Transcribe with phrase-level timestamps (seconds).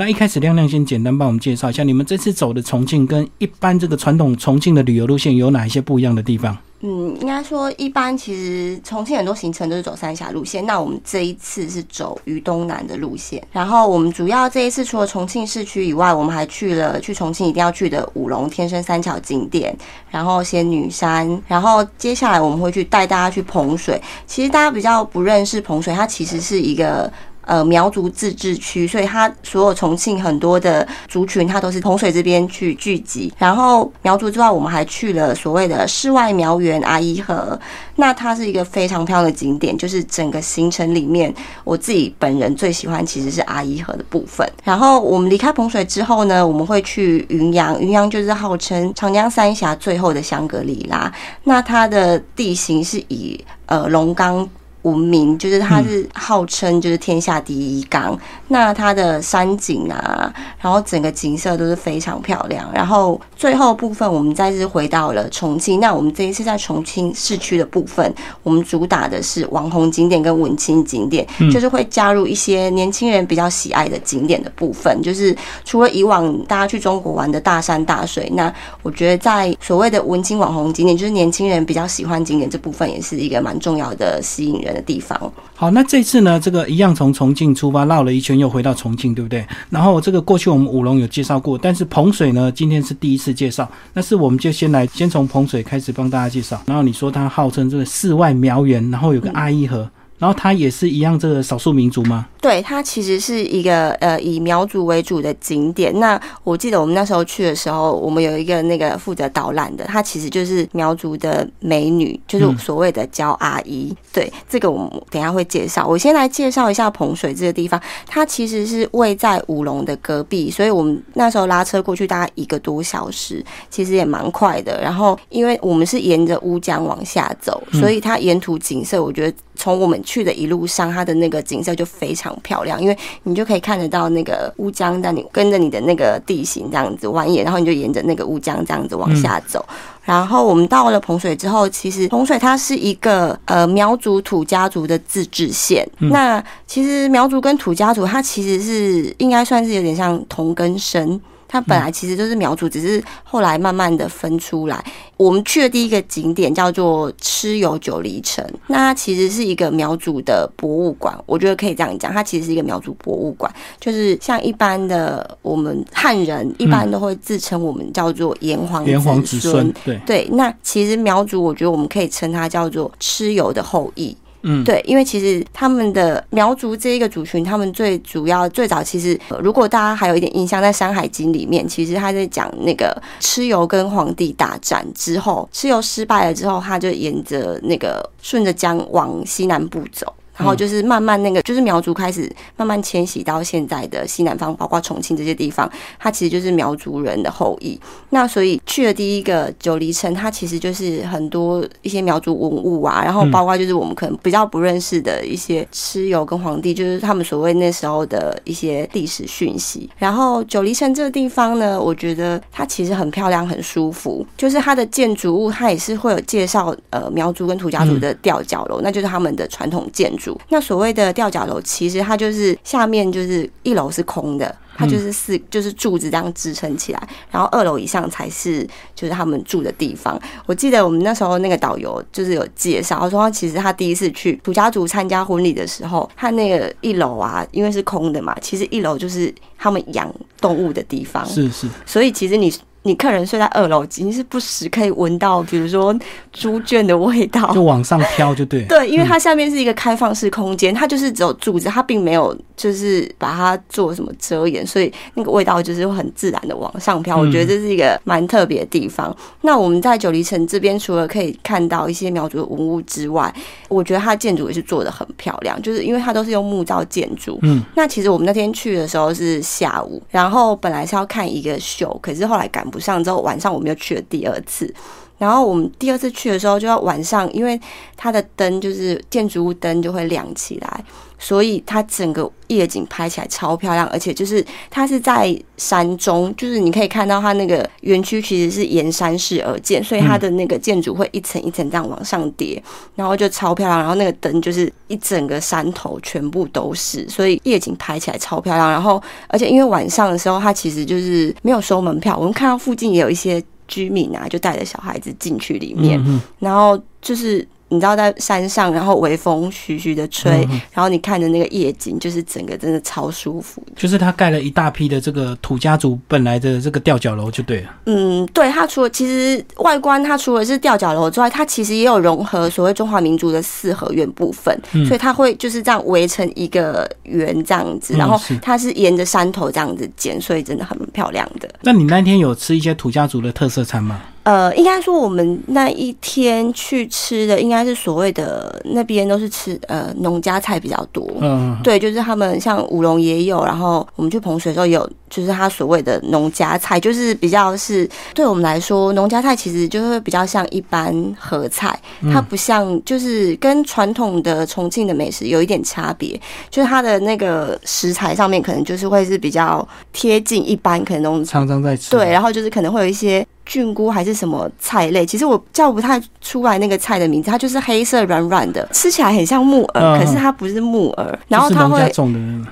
[0.00, 6.56] 那一开始亮亮先简单帮我们介绍一下，你们这次走的重庆跟一般这个传统重庆的旅游路线有哪一些不一样的地方？
[6.80, 13.46] 嗯，应该说一般其实重庆很多行程都是走三峡路线，那我们这一次是走渝东南的路线。
[13.52, 19.76] 然后我们主要这一次除了重庆市区以外，我们还去了去重庆一定要去的五龙天生三桥景点，
[20.10, 24.00] 然后仙女山，然后接下来我们会去带大家去彭水。
[24.26, 27.12] 其实大家比较不认识彭水，它其实是一个。
[27.42, 33.32] 呃，苗族自治区，所以它所有重庆很多的族群，它都是洪水这边去聚集。
[33.38, 37.58] 然后苗族之外，我们还去了所谓的世外苗园阿依河，
[37.96, 39.76] 那它是一个非常漂亮的景点。
[39.76, 41.34] 就是整个行程里面，
[41.64, 44.48] 我自己本人最喜欢其实是阿依河的部分。
[44.62, 51.12] 然后我们离开彭水之后呢，我们会去云阳，云阳就是号称长江三峡最后的香格里拉。
[51.42, 54.48] 那它的地形是以呃龙岗。
[54.82, 62.66] 闻名就是它是号称就是天下第一港，那它的山景啊，然后整个景色都是非常漂亮。
[62.74, 75.02] 然后最后部分我们再次回到了重庆，那我们这一次在重庆市区的部分，我们主打的是网红景点跟文青景点，就是会加入一些年轻人比较喜爱的景点的部分。
[75.02, 78.50] 就是除了以往大家去中国玩的大山大水，那
[78.82, 84.69] 我觉得在所谓的文青网红景点，就是年轻人比较喜欢景点这部分，也是一个蛮重要的吸引人。
[84.72, 85.32] 的地方。
[85.54, 89.46] 好，那这次呢，这个一样从重庆出发，绕了一圈又回到重庆，对不对？
[89.68, 93.70] 然后这个过去我们五龙有介绍过，但是彭水呢，今天是第一次介绍。
[93.92, 96.62] 那是我们就先来，先从彭水开始帮大家介绍。
[96.66, 99.88] 然后你说它号称这个世外苗园，然后有个阿依河。
[100.20, 102.26] 然后它也是一样，这个少数民族吗？
[102.42, 105.98] 对，它其实是一个呃以苗族为主的景点。
[105.98, 113.96] 那我记得我们那时候去的时候，我们有一个那个负责导览的，她其实就是苗族的美女，就是所谓的焦阿姨。
[114.12, 115.86] 对，这个我们等下会介绍。
[115.86, 124.78] 我先来介绍一下彭水这个地方，它其实是位在五龙的隔壁，所以我们那时候拉车过去大概一个多小时，其实也蛮快的。
[124.82, 129.34] 然后因为我们是沿着乌江往下走，所以它沿途景色，我觉得。
[129.60, 139.62] 从我们去的一路上，它的那个景色就非常漂亮，因为你就可以看得到那个乌江但你跟着你的那个地形这样子蜿蜒，然后你就沿着那个乌江这样子往下走。
[140.02, 145.86] 然后我们到了彭水之后，其实彭水它是一个呃苗族土家族的自治县。
[145.98, 151.20] 那其实苗族跟土家族，它其实是应该算是有点像同根生。
[151.52, 154.84] 它本来其实就是苗族，只是后来慢慢的分出来。
[155.16, 161.12] 我们去的第一个景点叫做蚩尤九黎城，那它其实是一个苗族的博物馆。
[161.26, 169.74] 我觉得可以这样讲，它其实是一个苗族博物馆，就是像一般的我们汉人一般都会自称我们叫做炎黄炎黄子孙。
[169.84, 174.16] 对对，那其实苗族，我觉得我们可以称它叫做蚩尤的后裔。
[174.42, 190.12] 嗯，对，因为其实他们的苗族这一个族群，他们最主要最早其实，如果大家还有一点印象，在《山海经》里面，其实他在讲那个蚩尤跟黄帝大战之后，蚩尤失败了之后，他就沿着那个顺着江往西南部走。
[190.40, 197.78] 然后就是慢慢那个，就是苗族开始慢慢迁徙到现在的西南方，包括重庆这些地方，它其实就是苗族人的后裔。
[198.08, 209.90] 那所以去了第一个九黎城，它其实就是很多一些苗族文物啊，然后包括就是我们可能比较不认识的一些蚩尤跟皇帝，就是他们所谓那时候的一些历史讯息。
[209.98, 214.26] 然后九黎城这个地方呢，我觉得它其实很漂亮，很舒服。
[214.38, 220.29] 就是它的建筑物，它也是会有介绍呃苗族跟土家族的吊脚楼，那就是他们的传统建筑。
[220.48, 230.20] 那所谓的吊脚楼，其实它就是下面就是一楼是空的，它就是四就是柱子这样支撑起来，然后二楼以上才是就是他们住的地方。
[230.46, 242.52] 我记得我们那时候那个导游就是有介绍，他说其实他第一次去土家族参加婚礼的时候，他那个一楼啊，因为是空的嘛，其实一楼就是他们养动物的地方，是是，所以其实你。
[242.82, 245.94] 你客人睡在二楼，其实是不时可以闻到，比如说
[246.32, 248.64] 猪圈的味道，就往上飘就对。
[248.64, 257.18] 对，因为它下面是一个开放式空间，它就是只有柱子，它并没有就是把它做什么遮掩，所以那个味道就是很自然的往上飘。
[257.18, 259.14] 我觉得这是一个蛮特别的地方。
[259.42, 263.30] 那我们在九黎城这边，除了可以看到一些苗族的文物之外，
[263.68, 267.38] 我觉得它建筑也是做的很漂亮，就是因为它都是用木造建筑。
[267.42, 272.66] 嗯，那其实我们那天去的时候是下午，然后本来是要看一个秀，可是后来赶。
[272.70, 274.72] 不上之后，晚上我们又去了第二次。
[275.20, 277.60] 然后我们第二次去的时候，就要晚上，因为
[277.94, 280.84] 它的灯就是建筑物灯就会亮起来，
[281.18, 292.62] 所以它整个夜景拍起来超漂亮，而且就是它是在山中，就是你可以看到它那个园区其实是沿山势而建，所以它的那个建筑会一层一层这样往上叠，
[292.94, 293.78] 然后就超漂亮。
[293.78, 298.70] 然后那个灯就是一整个山头全部都是，所以夜景拍起来超漂亮。
[298.70, 305.98] 然后而且因为晚上的时候，它其实就是没有收门票，我们看到附近也有一些居民啊，就带着小孩子进去里面，
[306.40, 307.46] 然后就是。
[307.70, 313.62] 你知道在山上，然后微风徐徐的吹，然后你看着那个夜景，就是整个真的超舒服。
[313.76, 317.70] 就是他盖了一大批的这个土家族本来的这个吊脚楼，就对了。
[317.86, 324.56] 嗯，对，它除了其实外观，它除了是吊脚楼之外，它其实也有融合所谓中华民族的四合院部分，
[324.86, 331.48] 所以它会就是这样围成一个圆这样子，然后它是沿着山头这样子建，所以真的很漂亮的。
[331.62, 334.02] 那你那天有吃一些土家族的特色餐吗？
[334.22, 341.10] 呃，应该说我们那一天去吃的，应该是所谓的那边都是吃呃农家菜比较多。
[341.20, 351.76] 嗯，对，就是他们像五龙也有，然后我们去彭水的时候有，就是他所谓的农家菜，就是比较是对我们来说，农家菜其实就会比较像一般合菜，
[352.12, 356.20] 它不像就是跟传统的重庆的美食有一点差别，
[356.50, 361.90] 就是它的那个食材上面可能就是会是比较贴近一般可能常常在吃。
[361.90, 363.26] 对，然后就是可能会有一些。
[363.46, 365.04] 菌菇还是什么菜类？
[365.04, 371.18] 其实我叫不太出来那个菜的名字，它就是黑色软软的，吃起来很像木耳，可是它不是木耳。
[371.26, 371.92] 然后它会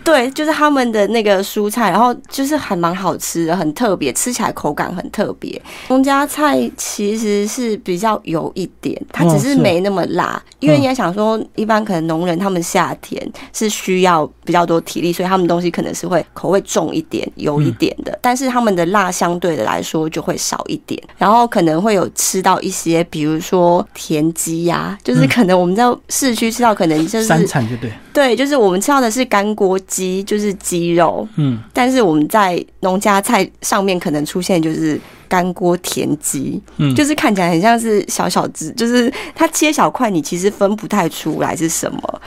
[0.02, 5.60] 对，就是他们的那个蔬菜，然后就是还蛮好吃的，很特别，吃起来口感很特别。
[5.88, 20.76] 农家菜其实是比较油一点，它只是没那么辣，因为你要想说，一般可能农人他们夏天是需要比较多体力，所以他们东西可能是会口味重一点、油一点的，但是他们的辣相对的来说就会少一。
[20.76, 42.20] 点，然后可能会有吃到一些，比如说田鸡呀，就是可能我们在市区吃到，可能就是三产，就对，对，就是我们吃到的是干锅鸡，就是鸡肉，嗯，但是我们在农家菜上面可能出现就是干锅田鸡，嗯，就是看起来很像是小小只，就是它切小块，你其实分不太出来是什么。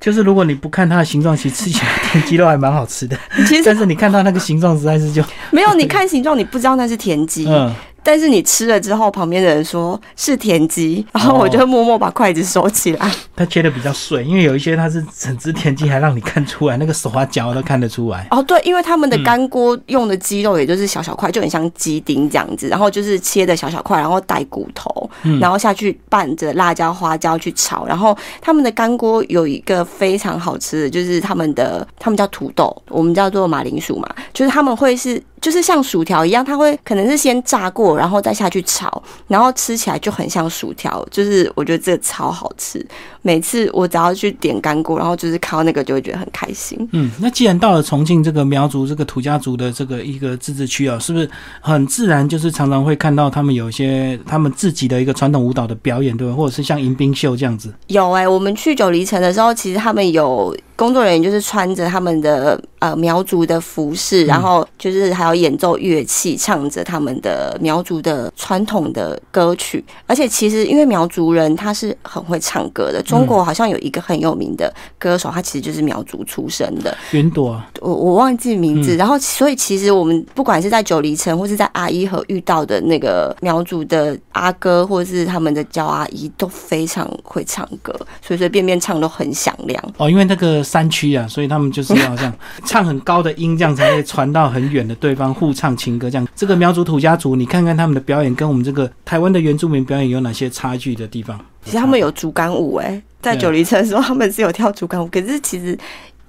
[0.00, 3.16] 就是如果你不看它的形状，其实吃起来田鸡肉还蛮好吃的。
[3.46, 5.22] 其实，但是你看到那个形状，实在是就
[5.52, 5.72] 没有。
[5.74, 7.46] 你 看形状，你不知道那是田鸡。
[7.48, 7.72] 嗯。
[8.02, 13.10] 但是你吃了之后，旁边的人说是田鸡，然后我就默默把筷子收起来。
[13.36, 18.26] 它切的比较碎，因为有一些它是整只田鸡，还让你看出来，那个手啊脚都看得出来。
[18.30, 25.10] 哦，对，因为他们的干锅用的鸡肉也就是小小块，就很像鸡丁这样子，然后就是切的小小块，然后带骨头，
[25.40, 27.86] 然后下去拌着辣椒花椒去炒。
[27.86, 35.22] 然后他们的干锅有一个非常好吃的，就是他们的他们叫土豆，我们叫做马铃薯嘛，就是他们会是。
[35.42, 41.04] 就是像薯条一样，它会可能是先炸过，然后再下去炒，然后吃起来就很像薯条。
[41.10, 42.86] 就是我觉得这个超好吃，
[43.22, 46.88] 每次我只要去点干锅，然后就是看到那个就会觉得很开心。
[46.92, 51.28] 嗯，那既然到了重庆这个苗族这个土家族的这个一个自治区啊，是不是
[51.60, 56.34] 很自然就是常常会看到他们有一些他们自己的一个传统舞蹈的表演，对吧？
[56.34, 57.74] 或者是像迎宾秀这样子？
[57.88, 60.56] 有哎，我们去九黎城的时候，其实他们有。
[60.82, 69.84] 工作人员就是穿着他们的呃苗族的服饰，然后就是还有演奏乐器，唱着他们的苗族的传统的歌曲。
[70.08, 76.92] 而且其实因为苗族人他是很会唱歌的，中国好像有一个很有名的歌手，他其实就是苗族出身的。
[77.12, 78.96] 云朵，我我忘记名字。
[78.96, 89.80] 然后所以其实我们不管是在九黎城或是在阿依河遇到的那个苗族的阿哥，或者是他们的焦阿姨，都非常会唱歌，随随便便唱都很响亮。
[89.96, 90.60] 哦，因为那个。
[90.72, 92.32] 山区啊，所以他们就是要这样
[92.64, 96.08] 唱很高的音，这样才会传到很远的对方互唱情歌。
[96.08, 101.38] 这样，这个苗族土家族，你看看他们的表演，跟我们这个台湾的原住民表演有哪些差距的地方？
[101.62, 105.78] 其实他们有竹竿舞，哎，在九黎城的时候他们是有跳竹竿舞，可是其实。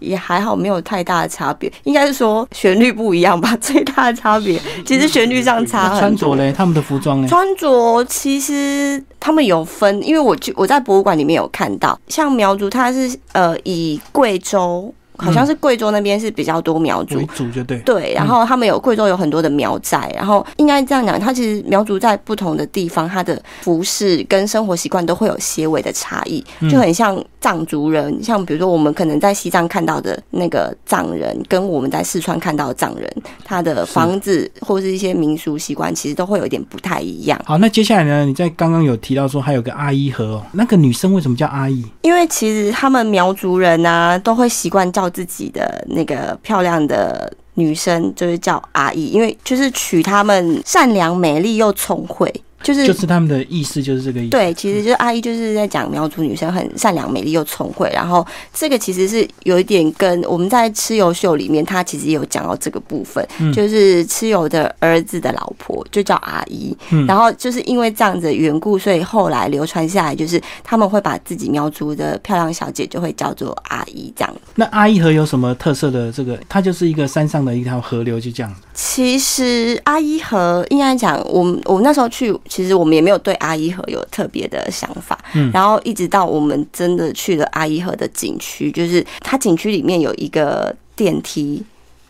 [0.03, 1.72] 也还好，没有太大的差别。
[1.83, 3.57] 应该是说旋律不一样吧。
[3.62, 6.00] 最大的差别其实旋律上差很多。
[6.00, 7.27] 穿着嘞，他们的服装嘞？
[7.27, 14.93] 穿着其实他们有分，因为我去我在博物馆里面有看到，像苗族，它是呃以贵州。
[15.17, 33.13] 好像是贵州那边是比较多苗族，族就对对，然后他们有贵州有很多的苗寨，然后应该这样讲，它其实苗族在不同的地方，它的服饰跟生活习惯都会有些微的差异，就很像藏族人，像比如说我们可能在西藏看到的那个藏人，跟我们在四川看到的藏人，
[33.46, 37.39] 他的房子或是一些民俗习惯，其实都会有一点不太一样。
[37.46, 38.25] 好，那接下来呢？
[38.25, 41.86] 你在刚刚有提到说还有个阿姨河，那个女生为什么叫阿姨？
[42.01, 45.02] 因为其实他们苗族人啊，都会习惯叫。
[45.10, 52.33] 自己的那个漂亮的女生，就是叫阿姨，因为就是娶她们善良、美丽又聪慧。
[52.63, 54.29] 就是就是他们的意思就是这个意思。
[54.29, 74.36] 对，其实就是阿姨就是在讲苗族女生很善良、美丽又聪慧，然后这个其实是有一点跟我们在蚩尤秀里面，他其实也有讲到这个部分，嗯就是蚩尤的儿子的老婆就叫阿姨，嗯然后就是因为这样子的缘故，所以后来流传下来，就是他们会把自己苗族的漂亮小姐就会叫做阿姨这样。
[74.55, 76.13] 那阿姨河有什么特色的？
[76.13, 78.55] 这个它就是一个山上的一条河流，就这样。
[78.74, 85.17] 其实阿姨河应该讲，我们我那时候去，其实我们也没有对阿依河有特别的想法。
[85.33, 91.63] 嗯然后一直到我们真的去了阿依河的景区，就是它景区里面有一个电梯，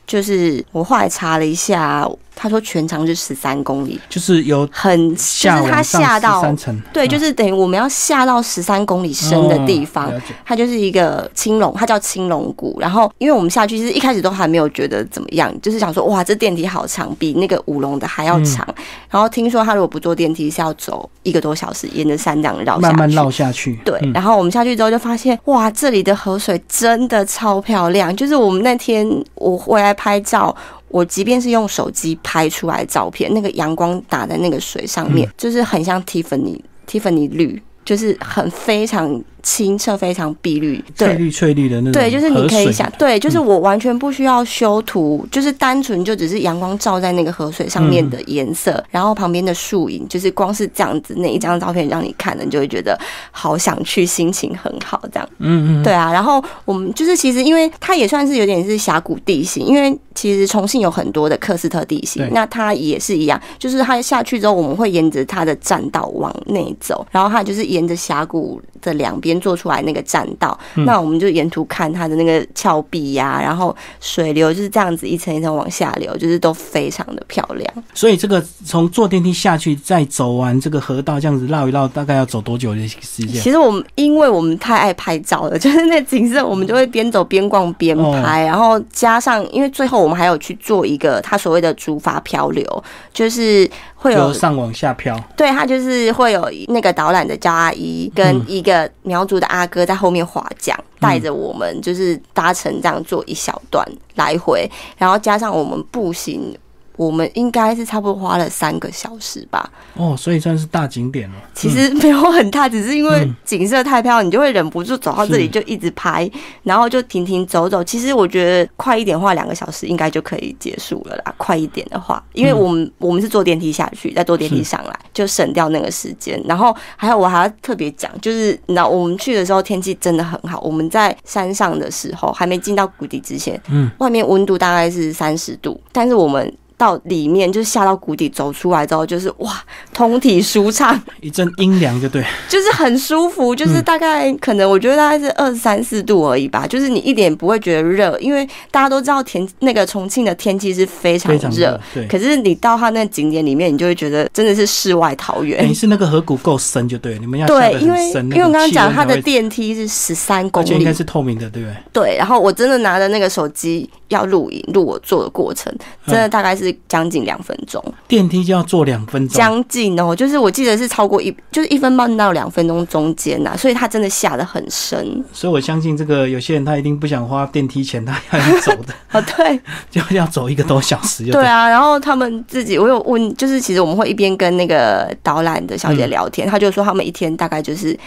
[0.05, 2.05] 就是我后来查了一下，
[2.35, 10.07] 他说全长是十三公里，就是有很就是他下到三层，对，啊就是等于我们要下到十三公里深的地方。
[10.07, 12.77] 哦它就是一个青龙，它叫青龙谷。
[12.79, 18.65] 然后，因为我们下去，其实一开始都还没有觉得怎么样，就是想说，哇，这电梯好长，比那个五龙的还要长。
[18.69, 22.79] 嗯然后听说他如果不坐电梯是要走一个多小时，沿着山这样绕。
[22.79, 23.79] 慢慢绕下去。
[23.85, 28.15] 对，嗯然后我们下去之后就发现，哇，这里的河水真的超漂亮。
[28.15, 30.55] 就是我们那天我回来拍照，
[30.93, 35.33] 我即便是用手机拍出来的照片，那个阳光打在那个水上面，嗯。
[35.35, 40.83] 就是很像 Tiffany Tiffany 绿，就是很非常清澈、非常碧绿。
[40.97, 41.09] 对。
[41.09, 52.97] 翠绿翠绿的那种对，就是你可以想，对，就是我完全不需要修图，就是单纯就只是阳光照在那个河水上面的颜色，然后旁边的树影，就是光是这样子那一张照片让你看了，你就会觉得
[53.31, 55.29] 好想去，心情很好这样。
[55.39, 77.73] 嗯嗯，对啊，然后我们就是其实因为它也算是有点是峡谷地形，因为其实重庆有很多的克斯特地形，那它也是一样，就是它下去之后，我们会沿着它的栈道往内走，然后它就是沿着峡谷的两边做出来那个栈道，嗯那我们就沿途看它的那个峭壁呀、然后水流就是这样子一层一层往下流，就是都非常的漂亮。
[77.93, 83.41] 所以这个从坐电梯下去，再走完这个河道，这样子绕一绕，大概要走多久的时间？
[83.41, 93.69] 其实我们因为我们太爱拍照了， 就是那景色，我们就会边走边逛边哦拍，然后加上因为最后我们还有去做一个他所谓的竹筏漂流，就是
[94.03, 95.17] 会有由上往下飘。
[95.37, 106.53] 对他就是会有那个导览的焦阿姨跟一个苗族的阿哥在后面划桨，带着我们就是搭乘这样做一小段来回，然后加上我们步行。
[106.95, 111.35] 我们应该是差不多花了三个小时吧，哦，所以算是大景点了。
[111.53, 116.29] 其实没有很大，只是因为嗯景色太漂亮，你就会忍不住走到这里就一直拍，
[116.63, 117.83] 然后就停停走走。
[117.83, 121.33] 其实我觉得快一点的话，两个小时应该就可以结束了啦。
[121.37, 126.41] 快一点的话，因为我们、我们是坐电梯下去，再坐电梯上来，就省掉那个时间。
[126.45, 136.53] 然后还有我还要特别讲，就是你知道我们去的时候天气真的很好，我们在山上的时候还没进到谷底之前，嗯，外面温度大概是三十度，但是我们。
[136.83, 139.63] 到里面就是下到谷底，走出来之后就是哇，
[139.93, 142.23] 通体舒畅，一阵阴凉就对。
[142.49, 155.73] 就是很舒服，就是大概、可能我觉得大概是二三四度而已吧，就是你一点不会觉得热，因为大家都知道天那个重庆的天气是非常热可是你到它那景点里面，你就会觉得真的是世外桃源。
[155.73, 161.77] 是那个河谷够深就对，你们要对，因为，因为我刚刚讲它的电梯是十三公里应该，是透明的，对不对？
[161.91, 165.73] 对，然后我真的拿着那个手机要录影录我做的过程，
[166.07, 167.83] 真的大概是将近两分钟。
[168.07, 179.21] 电梯就要坐两分钟，将近哦，就是我记得是超过一，就是一分半到两分钟中间呐、所以它真的下得很深所以我相信这个有些人他一定不想花电梯钱，他要走的，啊。
[179.35, 187.97] 对 就要走一个多小时對对啊，然后他们自己，我有问，就是其实我们会一边跟那个导览的小姐聊天，她就说他们一天大概就是。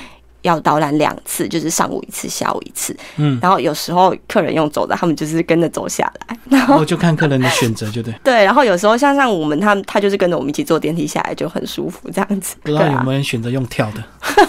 [0.47, 2.97] 要导览两次，就是上午一次，下午一次。
[3.17, 6.37] 嗯，然后有时候客人用走的，他们就是跟着走下来。
[6.49, 8.15] 然后我就看客人的选择就对。
[8.23, 12.57] 对，然后有时候像像我们他们，他就是跟着我们一起坐电梯下来，就很舒服这样子。
[12.63, 14.03] 不知道有没有人选择用跳的，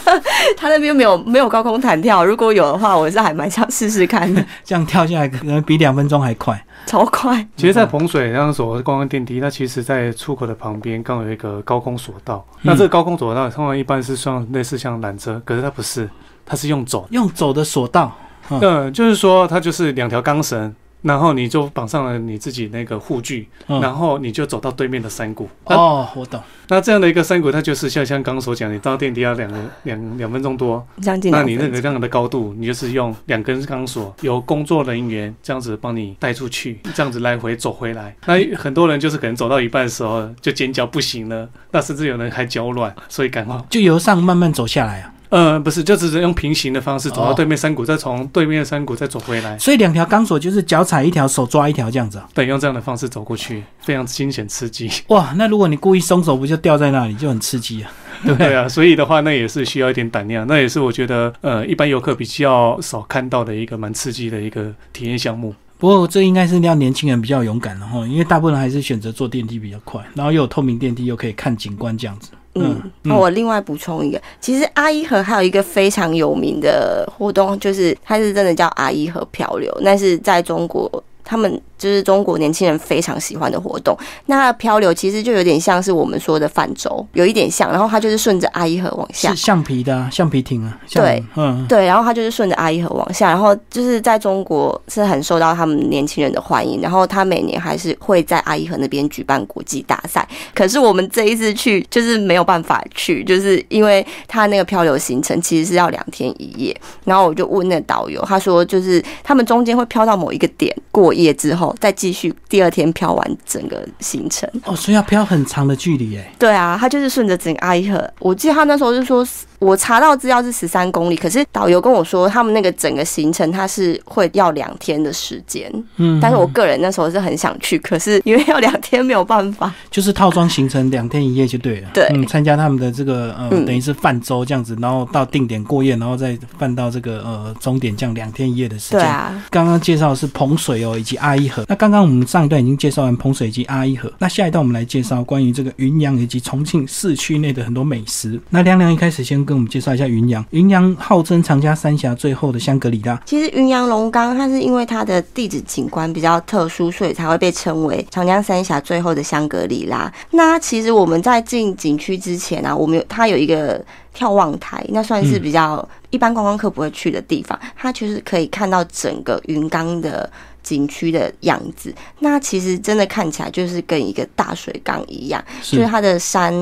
[0.55, 6.63] 他那边没有没有高空弹跳，如果有的话，我是还蛮想试试看的，这样跳下来可能比两分钟还快。
[6.85, 7.45] 超快。
[7.55, 12.45] 其实，在彭水刚刚所观光电梯，它其实在出口的旁边刚有一个高空索道。
[12.61, 16.09] 那这个高空索道通常一般是像类似像缆车，可是它不是，
[16.45, 17.07] 它是用走。
[17.11, 18.15] 用走的索道，
[18.49, 25.47] 嗯嗯，就是说它就是两条钢绳，然后你就绑上了你自己那个护具，嗯然后你就走到对面的山谷。
[25.65, 26.41] 哦，我懂。
[26.69, 38.15] 那这样的一个山谷，它就是像像刚刚所讲，你到电梯要两个两两分钟多，将近那你那个这样的高度，你就是用两根钢索，由工作人员这样子帮你带出去，这样子来回走回来。
[38.25, 43.57] 那很多人就是可能走到一半的时候就尖叫不行了，那甚至有人还脚软，所以赶快。
[43.69, 45.13] 就由上慢慢走下来啊。
[45.29, 52.27] 呃，不是，就只是用平行的方式走到哦对面山谷，再从对面的山谷再走回来，所以两条钢索就是脚踩一条，手抓一条这样子啊。
[52.33, 54.89] 对，用这样的方式走过去，非常惊险刺激。
[55.09, 57.91] 哇，那如果你故意松手，不就掉在那里，就很刺激啊，
[58.23, 58.47] 对不对？
[58.47, 65.53] 对啊，所以的话，那也是需要一点胆量，那也是我觉得呃，一般游客比较少看到的一个蛮刺激的一个体验项目。
[65.79, 72.31] 不过这应该是要年轻人比较勇敢，然后因为大部分人还是选择坐电梯比较快，然后又有透明电梯，又可以看景观这样子。
[72.61, 81.03] 嗯，嗯那我另外补充一个，其实阿依河还有一个非常有名的活动，就是它是真的叫阿依河漂流，那是在中国。
[81.27, 83.95] 他们就是中国年轻人非常喜欢的活动。
[84.27, 87.69] 那漂流其实就有点像是我们说的泛舟，有一点像。
[87.69, 90.79] 然后它就是顺着阿依河往下是，橡皮的、啊、橡皮艇啊。
[90.89, 100.25] 对，嗯，对，然后它就是顺着阿依河往下，然后就是在中国是很受到他们年轻人的欢迎，然后他每年还是会在阿依河那边举办国际大赛。
[100.55, 114.49] 可是我们这一次去就是没有办法去，就是因为他那个漂流行程其实是要两天一夜，然后我就问那导游，他说就是他们中间会漂到某一个点过夜之后，再继续第二天漂完整个行程。
[114.63, 116.33] 哦，所以要漂很长的距离哎。
[116.39, 118.09] 对啊，他就是顺着整个阿伊河。
[118.19, 119.27] 我记得他那时候就说，
[119.59, 125.71] 我查到资料是十三公里，可是导游跟我说，他们那个整个行程他是会要两天的时间。
[125.95, 129.73] 嗯，但是我个人那时候是很想去，可是因为要两天没有办法。
[129.89, 131.89] 就是套装行程两天一夜就对了。
[131.93, 138.99] 对嗯，参加他们的这个呃，嗯等于是泛舟这样子，然后到定点过夜，然后再泛到这个呃终点，这样两天一夜的时间。
[138.99, 141.65] 对啊，刚刚介绍的是彭水哦，以及阿依河。
[141.67, 148.39] 那刚刚我们上一段已经介绍完彭水以及阿依河，那下一段我们来介绍关于这个云阳以及重庆市区内的很多美食。
[148.49, 150.45] 那亮亮一开始先跟我们介绍一下云阳。
[150.51, 153.19] 云阳号称长江三峡最后的香格里拉。
[153.25, 160.11] 其实云阳龙岗它是因为它的地质景观比较特殊，所以才会被称为长江三峡最后的香格里拉。
[160.31, 170.29] 那其实我们在进景区之前啊，我们有它有一个眺望台，那算是比较一般观光客不会去的地方，它就是可以看到整个云冈的。
[170.63, 176.53] 景区的样子，那其实真的看起来就是跟一个大水缸一样，就是它的山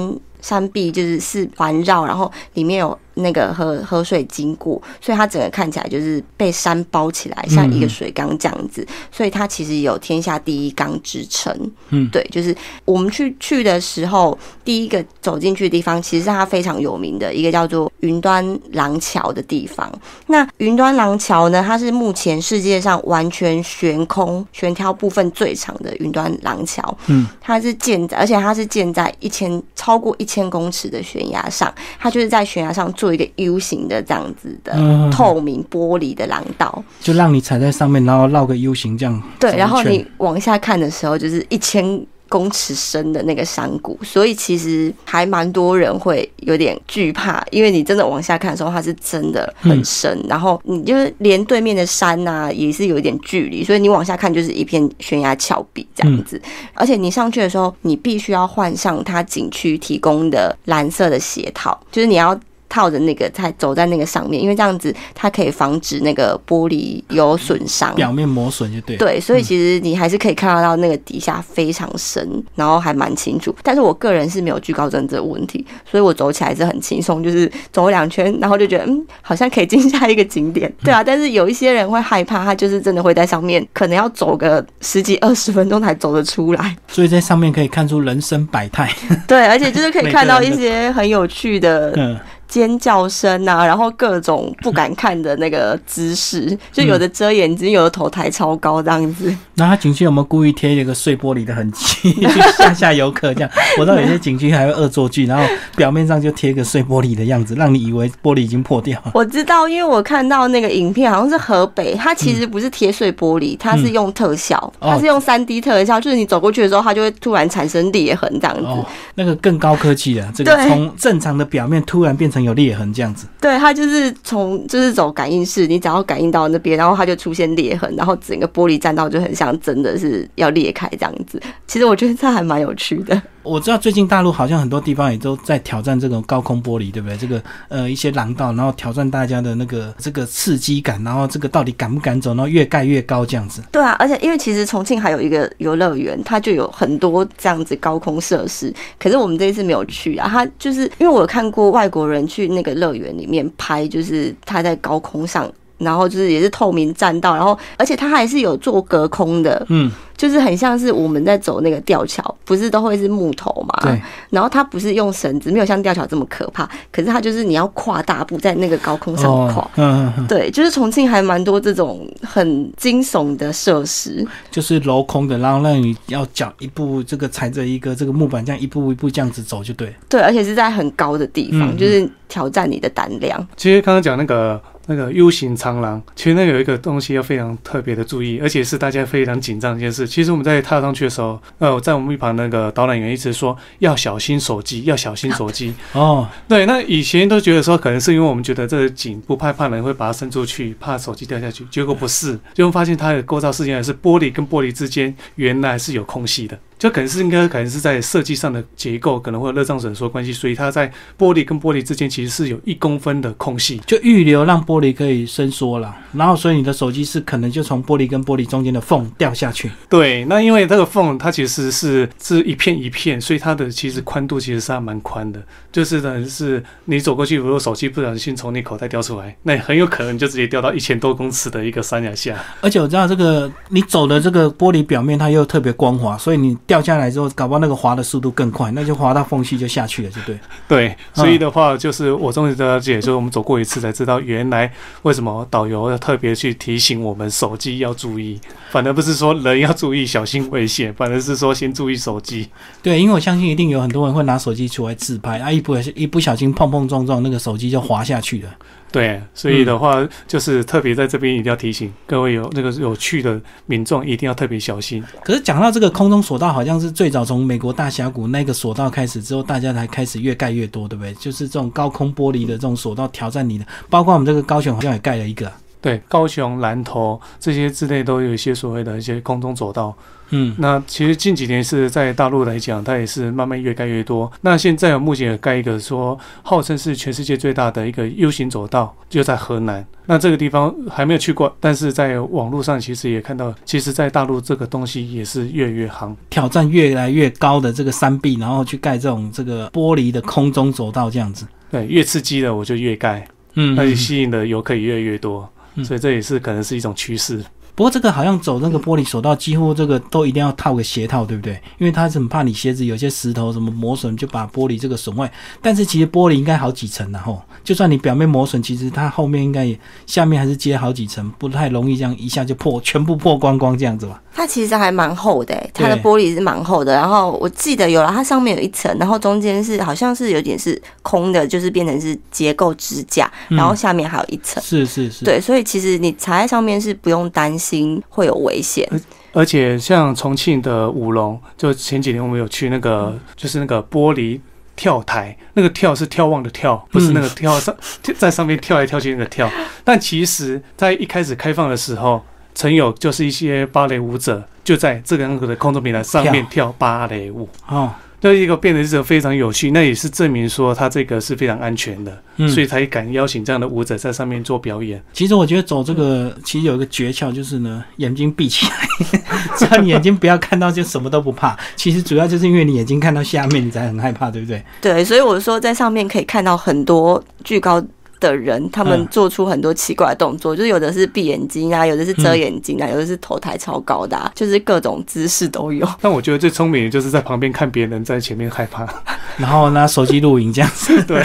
[0.46, 8.86] 山壁就是是环绕，然后里面有那个河河水经过，所以它整个看起来就是被山包起来，像一个水缸这样子。
[9.12, 11.56] 所以它其实有天下第一缸之称。
[11.90, 19.92] 嗯，对，就是我们去去的时候，第一个走进去的地方，其实是它非常有名的一个叫做云端廊桥的地方。
[20.28, 26.96] 那云端廊桥呢，它是目前世界上完全悬空悬挑部分最长的云端廊桥。
[27.08, 36.83] 嗯，它是建在，而且它是建在一千超过一千公尺的悬崖上，它就是在悬崖上做一个 U 型的这样子的嗯透明玻璃的廊道。
[37.01, 56.41] 就让你踩在上面，然后绕个 U 型这样对，然后你往下看的时候，就是一千公尺深的那个山谷，所以其实还蛮多人会有点惧怕，因为你真的往下看的时候，它是真的很深，然后你就是连对面的山呐、也是有一点距离，所以你往下看就是一片悬崖峭壁这样子，
[56.74, 62.37] 而且你上去的时候，你必须要换上它景区提供的蓝色的鞋套，就是你要。
[62.70, 67.94] 套着那个在走在那个上面，因为这样子它可以防止那个玻璃有损伤。
[67.96, 68.98] 表面磨损就对。
[68.98, 73.56] 对，所以其实你还是可以看得到那个底下非常深，然后还蛮清楚。
[73.64, 80.72] 但是我个人是没有惧高症这个问题，所以我走起来是很轻松，就是走两圈，然后就觉得嗯，好像可以进下一个景点。
[80.84, 86.75] 对啊，但是有一些人会害怕，他就是真的会在上面，可能要走个十几二十分钟才走得出来。
[86.88, 88.92] 所以在上面可以看出人生百态。
[89.28, 99.36] 对，而且就是可以 看到一些很有趣的嗯，尖叫声啊，然后各种不敢看的那个姿势，就有的遮眼睛，有的头抬超高这样子。
[99.55, 103.34] 那他景区有没有故意贴一个碎玻璃的痕迹，去吓吓游客？
[103.34, 105.44] 这样， 我知道有些景区还会恶作剧，然后
[105.75, 109.12] 表面上就贴一个碎玻璃的样子，让你以为玻璃已经破掉了。
[109.14, 118.66] 我知道，因为我看到那个影片，好像是河北，它其实不是贴碎玻璃，它是用特效，哦它是用三 D 特效，就是你走过去的时候，它就会突然产生裂痕这样子。
[118.66, 123.26] 哦，那个更高科技的，这个从正常的表面突然变成很有裂痕这样子。
[123.42, 131.42] 对，它就是从就是走感应式，你只要感应到那边，然后它就出现裂痕，然后整个玻璃栈道就很像真的是要裂开这样子。
[131.66, 133.20] 其实我觉得这还蛮有趣的。
[133.46, 137.16] 我知道最近大陆好像很多地方也都在挑战这种高空玻璃，对不对？
[137.18, 143.62] 这个呃一些廊道，然后挑战大家的那个这个刺激感，然后这个到底敢不敢走，然后越盖越高这样子。
[143.72, 148.74] 对啊，而且因为其实重庆还有一个游乐园，它就有很多这样子高空设施。
[149.00, 163.79] 可是我们这一次没有去啊，它就是因为我有看过外国人去那个乐园里面拍，就是他在高空上然后就是也是透明栈道，然后而且它还是有做隔空的，嗯，就是很像是我们在走那个吊桥，不是都会是木头嘛？
[163.81, 164.01] 对。
[164.29, 169.64] 然后它不是用绳子，没有像吊桥这么可怕，可是它就是你要跨大步在那个高空上跨。
[169.64, 174.25] 哦，嗯嗯，对，就是重庆还蛮多这种很惊悚的设施。
[174.50, 179.94] 就是镂空的，然后让你要脚一步这个踩着一个这个木板，这样一步一步这样子走就对。
[180.07, 183.46] 对，而且是在很高的地方，嗯就是挑战你的胆量。
[183.55, 190.08] 其实刚刚讲那个那个 U 型长廊，其实那有一个东西要非常特别的注意，而且是大家非常紧张一件事。
[190.08, 195.74] 其实我们在踏上去的时候，呃，在我们一旁那个导览员一直说要小心手机，要小心手机。
[195.94, 206.58] 哦，对，那以前都觉得说，可能是因为我们觉得这个井不怕怕人会把它伸出去，怕手机掉下去，结果不是，结果发现它的构造是原来是玻璃跟玻璃之间原来是有空隙的。
[206.77, 213.77] 就可能是应该可能是在设计上的结构可能会有热胀冷缩关系，所以它在玻璃跟玻璃之间其实是有一公分的空隙。
[213.85, 219.72] 就预留让玻璃可以伸缩了，然后所以你的手机是可能就从玻璃跟玻璃中间的缝掉下去。
[219.90, 225.42] 对，那因为这个缝它其实是是一片一片，所以它的其实宽度其实是还蛮宽的。
[225.72, 232.42] 就是等于是你走过去，如果手机不小心从你口袋掉出来，那很有可能就直接掉到一千多公尺的一个山崖下。
[232.61, 240.40] 而且我知道这个你走的这个玻璃表面它又特别光滑，所以你掉下来之后，搞不好那个滑的速度更快，那就滑到缝隙就下去了，就对。
[240.68, 244.72] 对，所以的话，就是我终于了解，就是我们走过一次才知道，原来
[245.04, 248.40] 为什么导游要特别去提醒我们手机要注意，
[248.72, 252.50] 反而不是说人要注意小心危险，反而是说先注意手机。
[252.82, 258.50] 对，因为我相信一定有很多人会拿手机出来自拍，啊，一不一不小心碰碰撞撞，那个手机就滑下去了。
[258.96, 265.03] 对，所以的话，就是特别在这边一定要提醒各位有那个有趣的民众，一定要特别小心。
[265.22, 271.14] 可是讲到这个空中索道，好像是最早从美国大峡谷那个索道开始之后，大家才开始越盖越多，对不对？
[271.16, 275.51] 就是这种高空玻璃的这种索道挑战你的，包括我们这个高雄好像也盖了一个。
[275.86, 279.96] 对，高雄、南投这些之类都有一些所谓的一些空中走道。
[280.32, 284.32] 嗯，那其实近几年是在大陆来讲，它也是慢慢越盖越多。
[284.42, 289.86] 那现在目前也盖一个说，号称是全世界最大的一个 U 型走道，就在河南。
[290.08, 296.18] 那这个地方还没有去过，但是在网络上其实也看到，其实在大陆这个东西也是越来越行。
[296.32, 301.46] 挑战越来越高的这个山壁，然后去盖这种这个玻璃的空中走道，这样子。
[301.70, 305.48] 对，越刺激的我就越盖，嗯，那就吸引的游客也越来越多。
[305.83, 307.44] 所以这也是可能是一种趋势。
[307.75, 311.53] 不过这个好像走那个玻璃索道，几乎这个都一定要套个鞋套，对不对？
[311.77, 315.29] 因为他是很怕你鞋子有些石头什么磨损，就把玻璃这个损坏。
[315.61, 324.22] 但是其实玻璃应该好几层然后就算你表面磨损，其实它后面应该也下面还是接好几层，不太容易这样一下就破，全部破光光这样子吧。
[324.38, 326.94] 它其实还蛮厚的、欸，它的玻璃是蛮厚的。
[326.94, 334.61] 然后我记得有了，它上面有一层，然后中间是好像是有点是空的，就是变成是结构支架，嗯然后下面还有一层。
[334.61, 337.65] 是是是，对，所以其实你踩在上面是不用担心
[338.10, 338.90] 会有危险。
[339.34, 344.40] 而且像重庆的舞龙，就前几年我们有去那个，就是那个玻璃
[344.78, 349.51] 跳台，那个跳是眺望的跳，不是那个跳上跳 在上面跳来跳去那个跳。
[349.84, 352.22] 但其实，在一开始开放的时候，
[352.54, 357.50] 曾有就是一些芭蕾舞者就在这个的空中平台上面跳芭蕾舞。
[357.68, 357.92] 哦，
[358.25, 365.00] 这一个变得是非常有趣，那也是证明说他这个是非常安全的，嗯所以才敢邀请这样的舞者在上面做表演。
[365.14, 368.88] 其实我觉得走这个其实有一个诀窍，就是呢，眼睛闭起来，
[369.55, 371.55] 只要你眼睛不要看到，就什么都不怕。
[371.75, 374.64] 其实主要就是因为你眼睛看到下面，你才很害怕，对不对？
[374.81, 377.79] 对，所以我说在上面可以看到很多巨高
[378.20, 385.88] 的人，他们嗯做出很多奇怪的动作，就是有的是闭眼睛啊，有的是遮眼睛啊，有的是头抬超高的、啊，就是各种姿势都有。
[386.01, 388.88] 但我觉得最聪明的就是在旁边看别人在前面害怕。
[389.38, 391.01] 然后拿手机录影这样子。
[391.04, 391.22] 对。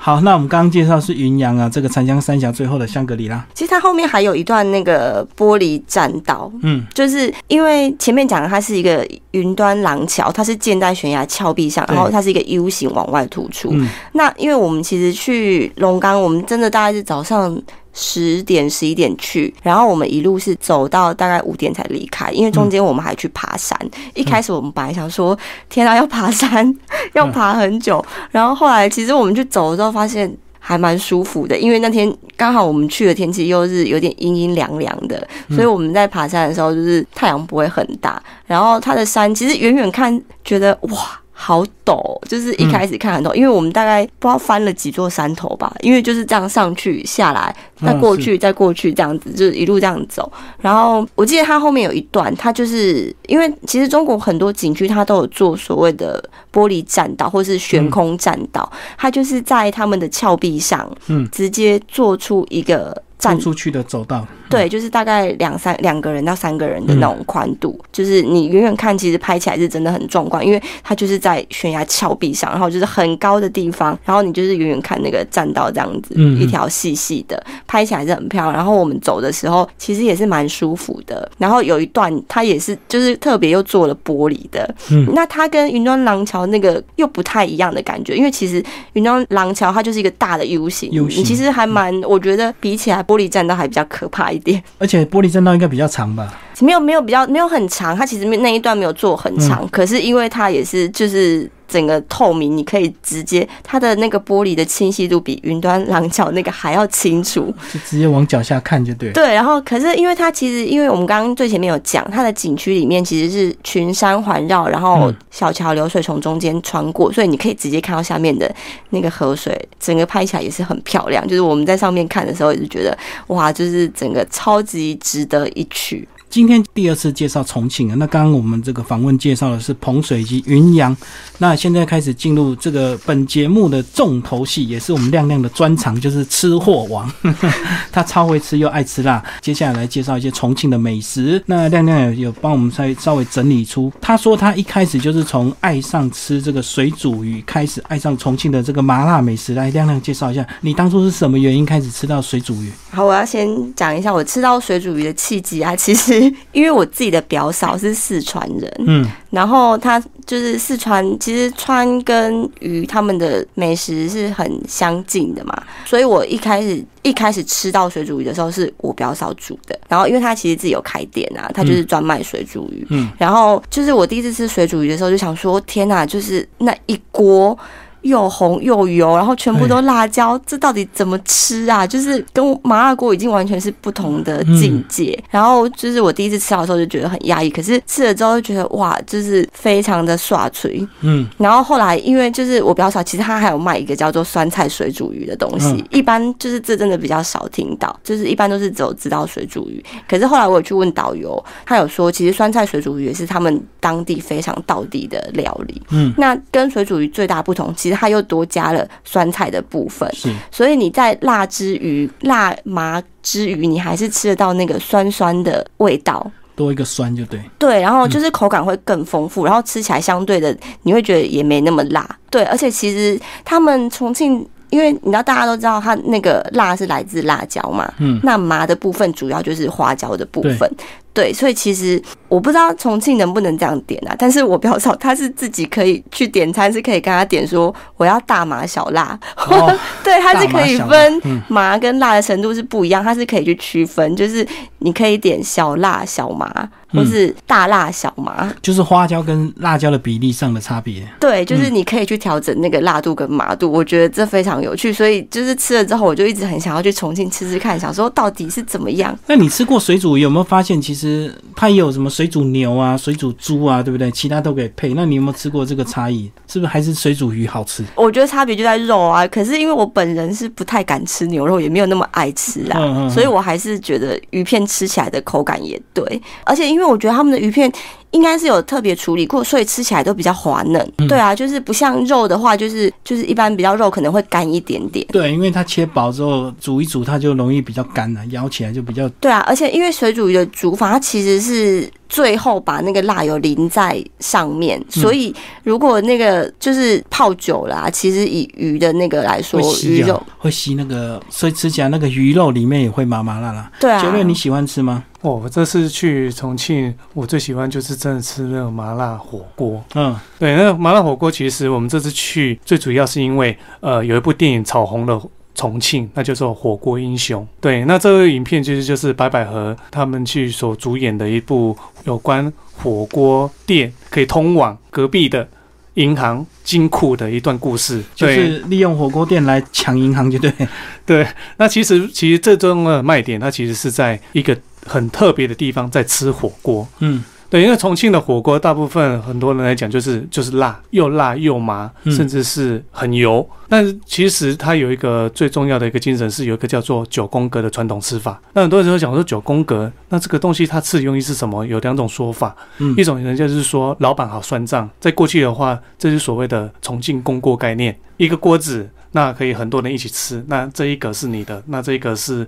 [0.00, 3.44] 好，那我们刚刚介绍是云阳啊，这个长江三峡最后的香格里拉。
[3.52, 13.70] 其实它后面还有一段那个玻璃栈道，嗯就是因为前面讲的它是一个云端廊桥，它是建在悬崖峭壁上，然后它是一个 U 型往外突出。
[13.72, 17.60] 嗯那因为我们其实去龙岗，我们真的大概是早上
[18.00, 23.76] 十点十一点去，然后我们一路是走到大概五点才离开，因为中间我们还去爬山。
[24.14, 25.36] 一开始我们本来想说，
[25.68, 26.72] 天啊，要爬山，
[27.14, 30.32] 要爬很久，然后后来其实我们去走的时候发现。
[30.60, 41.18] 还蛮舒服的，因为那天刚好我们去的天气又是有点阴阴凉凉的，所以我们在爬山的时候就是太阳不会很大，然后它的山其实远远看觉得哇。
[41.40, 50.30] 好陡，就是一开始看很陡，因为我们大概不知道翻了几座山头吧，因为就是这样上去下来，再过去，再过去这样子，就是一路这样走。
[50.60, 56.22] 然后我记得它后面有一段，它就是因为其实中国很多景区它都有做所谓的
[56.52, 61.28] 玻璃栈道或是悬空栈道，它就是在他们的峭壁上，嗯。
[61.30, 78.54] 直接做出一个站出去的走道，对，就是大概两三两个人到三个人的那种宽度，就是你远远看，其实拍起来是真的很壮观，因为它就是在悬崖峭壁上，然后就是很高的地方，然后你就是远远看那个栈道这样子，一条细细的，拍起来是很漂亮。
[78.54, 81.30] 然后我们走的时候，其实也是蛮舒服的。
[81.38, 85.06] 然后有一段它也是就是特别又做了玻璃的，嗯。
[85.14, 94.62] 那它跟云端廊桥那个又不太一样的感觉，因为其实云端廊桥它就是一个大的 U 型 U 型你其实还蛮，我觉得比起来玻璃栈道还比较可怕一点。
[94.78, 96.32] 而且玻璃栈道应该比较长吧？
[96.60, 107.54] 没有没有比较没有很长，它其实那一段没有做很长，可是因为它也是就是整个透明，你可以直接它的那个玻璃的清晰度比云端廊桥那个还要清楚。
[107.72, 109.12] 就直接往脚下看就对。
[109.12, 118.52] 对，然后可是因为它其实因为我们刚刚最前面有讲，它的景区里面其实是群山环绕，然后嗯小桥流水从中间穿过，所以你可以直接看到下面的
[118.90, 121.26] 那个河水，整个拍起来也是很漂亮。
[121.28, 126.08] 就是我们在上面看的时候，也是觉得哇，就是整个超级值得一去。
[126.30, 130.94] 今天第二次介绍重庆啊，那刚刚我们这个访问介绍的是彭水及云阳，
[131.38, 137.10] 那现在开始进入这个本节目的重头戏，也是我们亮亮的专长，就是吃货王，
[137.90, 139.24] 他超会吃又爱吃辣。
[139.40, 141.42] 接下来来介绍一些重庆的美食。
[141.46, 149.54] 那亮亮有有帮我们稍微稍微整理出，他说他一开始就是从爱上吃这个水煮鱼开始，爱上重庆的这个麻辣美食。
[149.54, 152.70] 来，亮亮介绍一下，你当初是什么原因开始吃到水煮鱼？
[152.90, 155.74] 好，我要先讲一下我吃到水煮鱼的契机啊。
[155.74, 156.17] 其实
[156.52, 177.58] 因为我自己的表嫂是四川人，嗯，然后她就是四川，其实川跟鱼他们的美食是很相近的嘛，所以我一开始一开始吃到水煮鱼的时候是我表嫂煮的，然后因为她其实自己有开店啊，她就是专卖水煮鱼，嗯，然后就是我第一次吃水煮鱼的时候就想说，天哪，就是那一锅。
[178.08, 181.86] 又红又油，然后全部都辣椒，这到底怎么吃啊？
[181.86, 185.16] 就是跟麻辣锅已经完全是不同的境界。
[185.30, 190.86] 然后就是我第一次吃到的时候就觉得很压抑，可是吃了之后就觉得哇，就是非常的耍嘴。
[191.02, 199.84] 嗯，然后后来因为就是我表嫂，其实他还有卖一个叫做酸菜水煮鱼的东西，嗯一般就是这真的比较少听到，就是一般都是只有知道水煮鱼。
[200.08, 205.82] 可是后来我有去问导游，他有说其实酸菜水煮鱼也是他们当地非常道地的料理。
[205.90, 210.32] 嗯，那跟水煮鱼最大不同，其实它又多加了酸菜的部分，是。
[210.50, 216.30] 所以你在辣之余、辣麻之余，你还是吃得到那个酸酸的味道。
[216.54, 222.08] 多一个酸就对，对，然后就是口感会更丰富，然后吃起来相对的你会觉得也没那么辣。
[222.30, 224.48] 对，而且其实他们重庆。
[224.70, 230.70] 因为你知道，大家都知道它那个辣是来自辣椒嘛，嗯，那麻的部分主要就是花椒的部分，
[231.18, 244.46] 对，所以其实我不知道重庆能不能这样点啊，但是我表嫂她是自己可以去点餐，是可以跟他点说我要大麻小辣，哦， 对，它是可以分麻跟辣的程度是不一样，它是可以去区分，就是
[244.78, 246.48] 你可以点小辣小麻，
[246.92, 251.02] 或是大辣小麻，就是花椒跟辣椒的比例上的差别。
[251.18, 259.18] 对，就是你可以去调整那个辣度跟麻度，我觉得这非常有趣，所以就是吃了之后，我就一直很想要去重庆吃吃看，想说到底是怎么样。
[259.26, 261.07] 那你吃过水煮鱼有没有发现，其实
[261.54, 264.10] 它也有什么水煮牛啊、水煮猪啊，对不对？
[264.10, 264.94] 其他都可以配。
[264.94, 266.30] 那你有没有吃过这个差异？
[266.46, 267.84] 是不是还是水煮鱼好吃？
[267.94, 277.70] 我觉得差别就在肉啊，可是因为我本人是不太敢吃牛肉，也没有那么爱吃啦，嗯嗯嗯所以我还是觉得鱼片吃起来的口感也对，而且因为我觉得他们的鱼片
[278.12, 280.92] 应该是有特别处理过，所以吃起来都比较滑嫩。
[280.98, 285.06] 嗯对啊，就是不像肉的话，就是就是一般比较肉可能会干一点点。
[285.08, 303.70] 对，因为它切薄之后煮一煮，它就容易比较干了、咬起来就比较对啊，而且因为水煮鱼的煮法，它其实是最后把那个辣油淋在上面，嗯所以如果那个就是泡久了、啊，其实以鱼的那个来说会，吸鱼肉啊，会吸那个，所以吃起来那个鱼肉里面也会麻麻辣辣。
[303.78, 305.04] 对啊，杰瑞，你喜欢吃吗？
[305.20, 309.82] 哦，我这次去重庆，我最喜欢就是真的吃那个麻辣火锅。
[309.94, 315.20] 嗯，对，那个麻辣火锅其实我们这次去最主要是因为呃有一部电影炒红了。
[315.58, 317.42] 重庆，那就是《火锅英雄》。
[317.60, 325.46] 对，那这个影片其实就是白百合他们去所主演的一部有关火锅店可以通往隔壁的
[325.94, 328.00] 银行金库的一段故事。
[328.14, 330.52] 就是利用火锅店来抢银行，就对。
[331.04, 336.86] 对，那其实其实这中的卖点，它其实是在一个很特别的地方，在吃火锅。
[337.00, 343.48] 嗯，对，因为重庆的火锅，大部分很多人来讲就是就是辣，又辣又麻，嗯甚至是很油。
[343.70, 348.38] 但是其实它有一个最重要的一个精神，是有一个叫做九宫格的传统吃法。
[348.52, 351.64] 那很多人会讲说九宫格，那这个东西它吃的用意是什么？
[351.64, 362.46] 有两种说法，嗯一种人就是说老板好算账，在过去的话，这是所谓的重庆公锅概念，一个锅子那可以很多人一起吃，那这一格是你的，那这一格是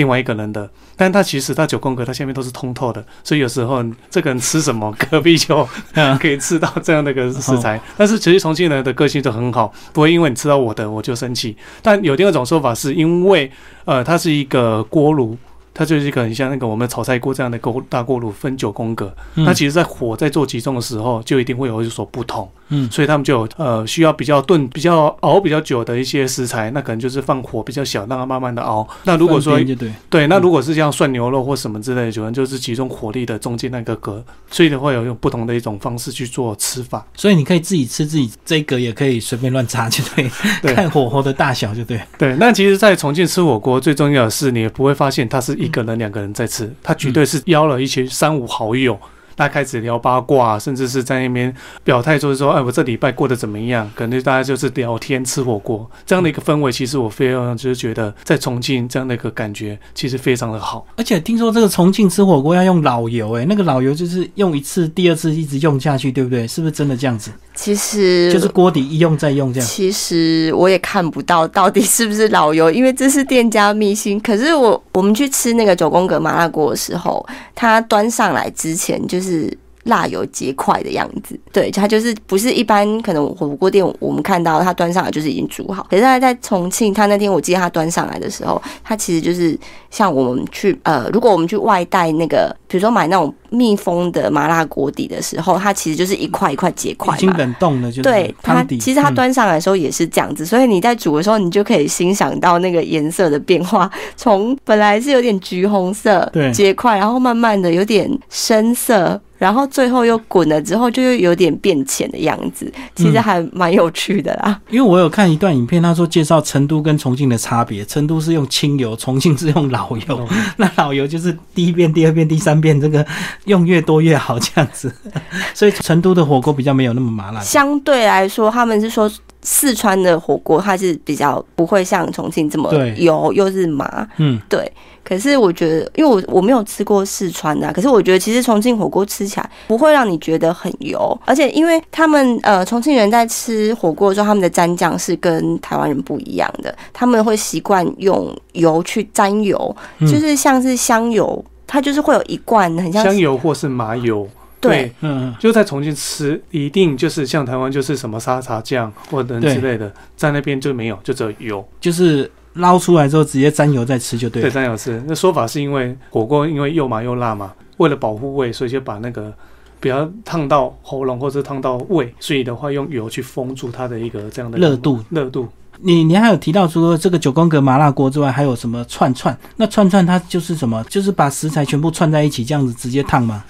[0.00, 5.68] 另外一个人的，但他其实他九宫格，它下面都是通透的，所以有时候这个人吃什么，隔壁就
[6.18, 7.78] 可以吃到这样的一个食材。
[7.98, 11.54] 但是其实重庆人的个性都很好，不会因为你吃到我的我就生气。
[11.82, 13.52] 但有第二种说法，是因为
[13.84, 15.36] 呃，它是一个锅炉。
[15.80, 19.10] 它就是一个很像那个我们炒菜锅这样的锅大锅炉，分九宫格。
[19.32, 22.46] 那其实，在火在做集中的时候，就一定会有有所不同。
[22.68, 28.86] 嗯，所以他们就有呃需要比较炖、比较熬比较久的一些食材，那可能就是放火比较小，让它慢慢的熬。
[29.04, 37.06] 那如果说对对，那如果是像涮牛肉或什么之类的，可能就是集中火力的中间那个格，所以的话有用不同的一种方式去做吃法。
[37.16, 40.28] 所以你可以自己吃自己这一格，也可以随便乱插，就对，
[40.74, 41.98] 看火候的大小就对。
[42.18, 48.98] 对，那其实，在重庆吃火锅最重要的是，你不会发现它是一个人、两个人在吃，他绝对是邀了一些三五好友。
[49.40, 51.50] 大家开始聊八卦，甚至是在那边
[51.82, 53.90] 表态，就是说，哎，我这礼拜过得怎么样？
[53.94, 56.70] 可能大家就是聊天、吃火锅这样的一个氛围。
[56.70, 60.86] 其实我非常就是觉得，在重庆这样的一个感觉，其实非常的好。
[60.94, 66.46] 而且听说这个重庆吃火锅要用老油，哎，那个老油就是用一次、第二次一直用下去，对不对？
[66.46, 67.30] 是不是真的这样子？
[67.54, 69.68] 其实就是锅底一用再用这样。
[69.68, 74.20] 其实我也看不到到底是不是老油，因为这是店家秘辛。
[74.20, 79.29] 可是我我们去吃那个九宫格麻辣锅的时候，它端上来之前就是。
[79.30, 79.56] 子
[79.90, 89.58] 辣油结块的样子，对，它就是不是一般可能火锅店我们看到它端上来就是已经煮好，可是它在重庆，它那天我记得它端上来的时候，它其实就是
[89.90, 106.50] 像我们去呃，如果我们去外带那个，比如说买那种密封的麻辣锅底的时候，它其实就是一块一块结块，已经冷冻了，就对它其实它端上来的时候也是这样子，所以你在煮的时候，你就可以欣赏到那个颜色的变化，从本来是有点橘红色对。
[106.60, 109.18] 结块，然后慢慢的有点深色。
[109.40, 114.60] 然后最后又滚了之后，就又有点变浅的样子，其实还蛮有趣的啦。
[114.68, 120.28] 因为我有看一段影片，他说介绍成都跟重庆的差别，成都是用清油，重庆是用老油。
[120.58, 123.04] 那老油就是第一遍、第二遍、第三遍，这个
[123.46, 124.94] 用越多越好这样子。
[125.54, 127.40] 所以成都的火锅比较没有那么麻辣。
[127.40, 129.10] 相对来说，他们是说
[129.42, 134.06] 四川的火锅它是比较不会像重庆这么油又是麻。
[134.18, 134.70] 嗯，对。
[135.02, 154.28] 可是我觉得，因为我我没有吃过四川的，可是我觉得其实重庆火锅吃起来不会让你觉得很油，而且因为他们呃重庆人在吃火锅的时候，他们的蘸酱是跟台湾人不一样的，他们会习惯用油去沾油，就是像是香油，它就是会有一罐很像香油或是麻油，
[154.60, 162.30] 对，嗯，就在重庆吃一定就是像台湾就是什么沙茶酱或者之类的，在那边就没有，就只有油，就是。
[162.54, 164.42] 捞出来之后直接沾油再吃就对。
[164.42, 165.00] 对，沾油吃。
[165.06, 169.32] 那说法是因为火锅因为又麻又辣嘛，为了保护胃，所以就把那个
[169.78, 174.98] 不要烫到喉咙或者烫到胃，所以的话用油去封住它的一个这样的热度。
[175.10, 175.48] 热度。
[175.78, 179.38] 你你还有提到除了这个九宫格麻辣锅之外，还有什么串串？
[179.54, 180.82] 那串串它就是什么？
[180.88, 183.44] 就是把食材全部串在一起这样子直接烫吗？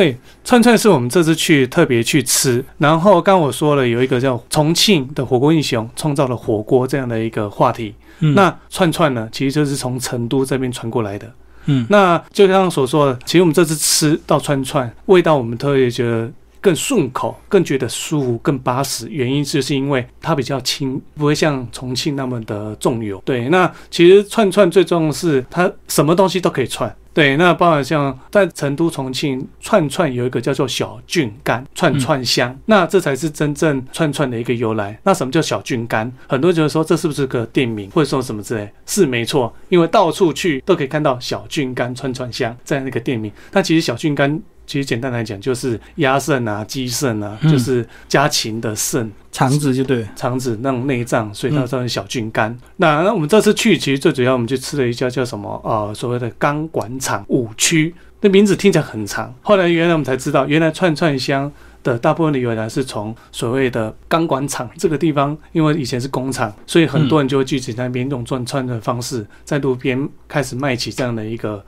[0.00, 2.64] 对，串串是我们这次去特别去吃。
[2.78, 7.94] 然后刚我说了有一个叫重庆的火锅英雄创造了火锅这样的一个话题。
[8.20, 11.30] 嗯那串串呢，其实就是从成都这边传过来的。
[11.66, 16.32] 嗯，那就像所说的，其实我们这次吃到串串，味道我们特别觉得
[16.62, 19.06] 更顺口，更觉得舒服，更巴适。
[19.10, 23.20] 原因就是因为它比较轻，不会像重庆那么的重油。
[23.26, 26.90] 对，那其实串串最重要的是它什么东西都可以串。
[27.20, 34.98] 对，那包括像在成都、重庆串串有一个叫做小郡肝串串香，那这才是真正串串的一个由来。
[35.02, 36.10] 那什么叫小郡肝？
[36.26, 38.72] 很多人说这是不是个店名，或者说什么之类？
[38.86, 43.30] 是没错，因为到处去都可以看到小郡肝串串香这样一个店名。
[43.50, 44.40] 但其实小郡干。
[44.70, 52.56] 其实简单来讲，就是鸭肾啊、鸡肾啊，就是家禽的肾、肠子就对，肠子那种内脏，所以它叫小菌干。
[52.76, 59.34] 那那我们这次去，其实最主要我们去吃了一家叫什么呃所谓的钢管厂五区，那名字听起来很长。
[59.42, 61.50] 后来原来我们才知道，原来串串香
[61.82, 71.64] 的大部分的由来是从所谓的钢管厂这个地方，因为以前是工厂，所以很多人就会聚集在那边用串串的方式，在路边开始卖起这样的一个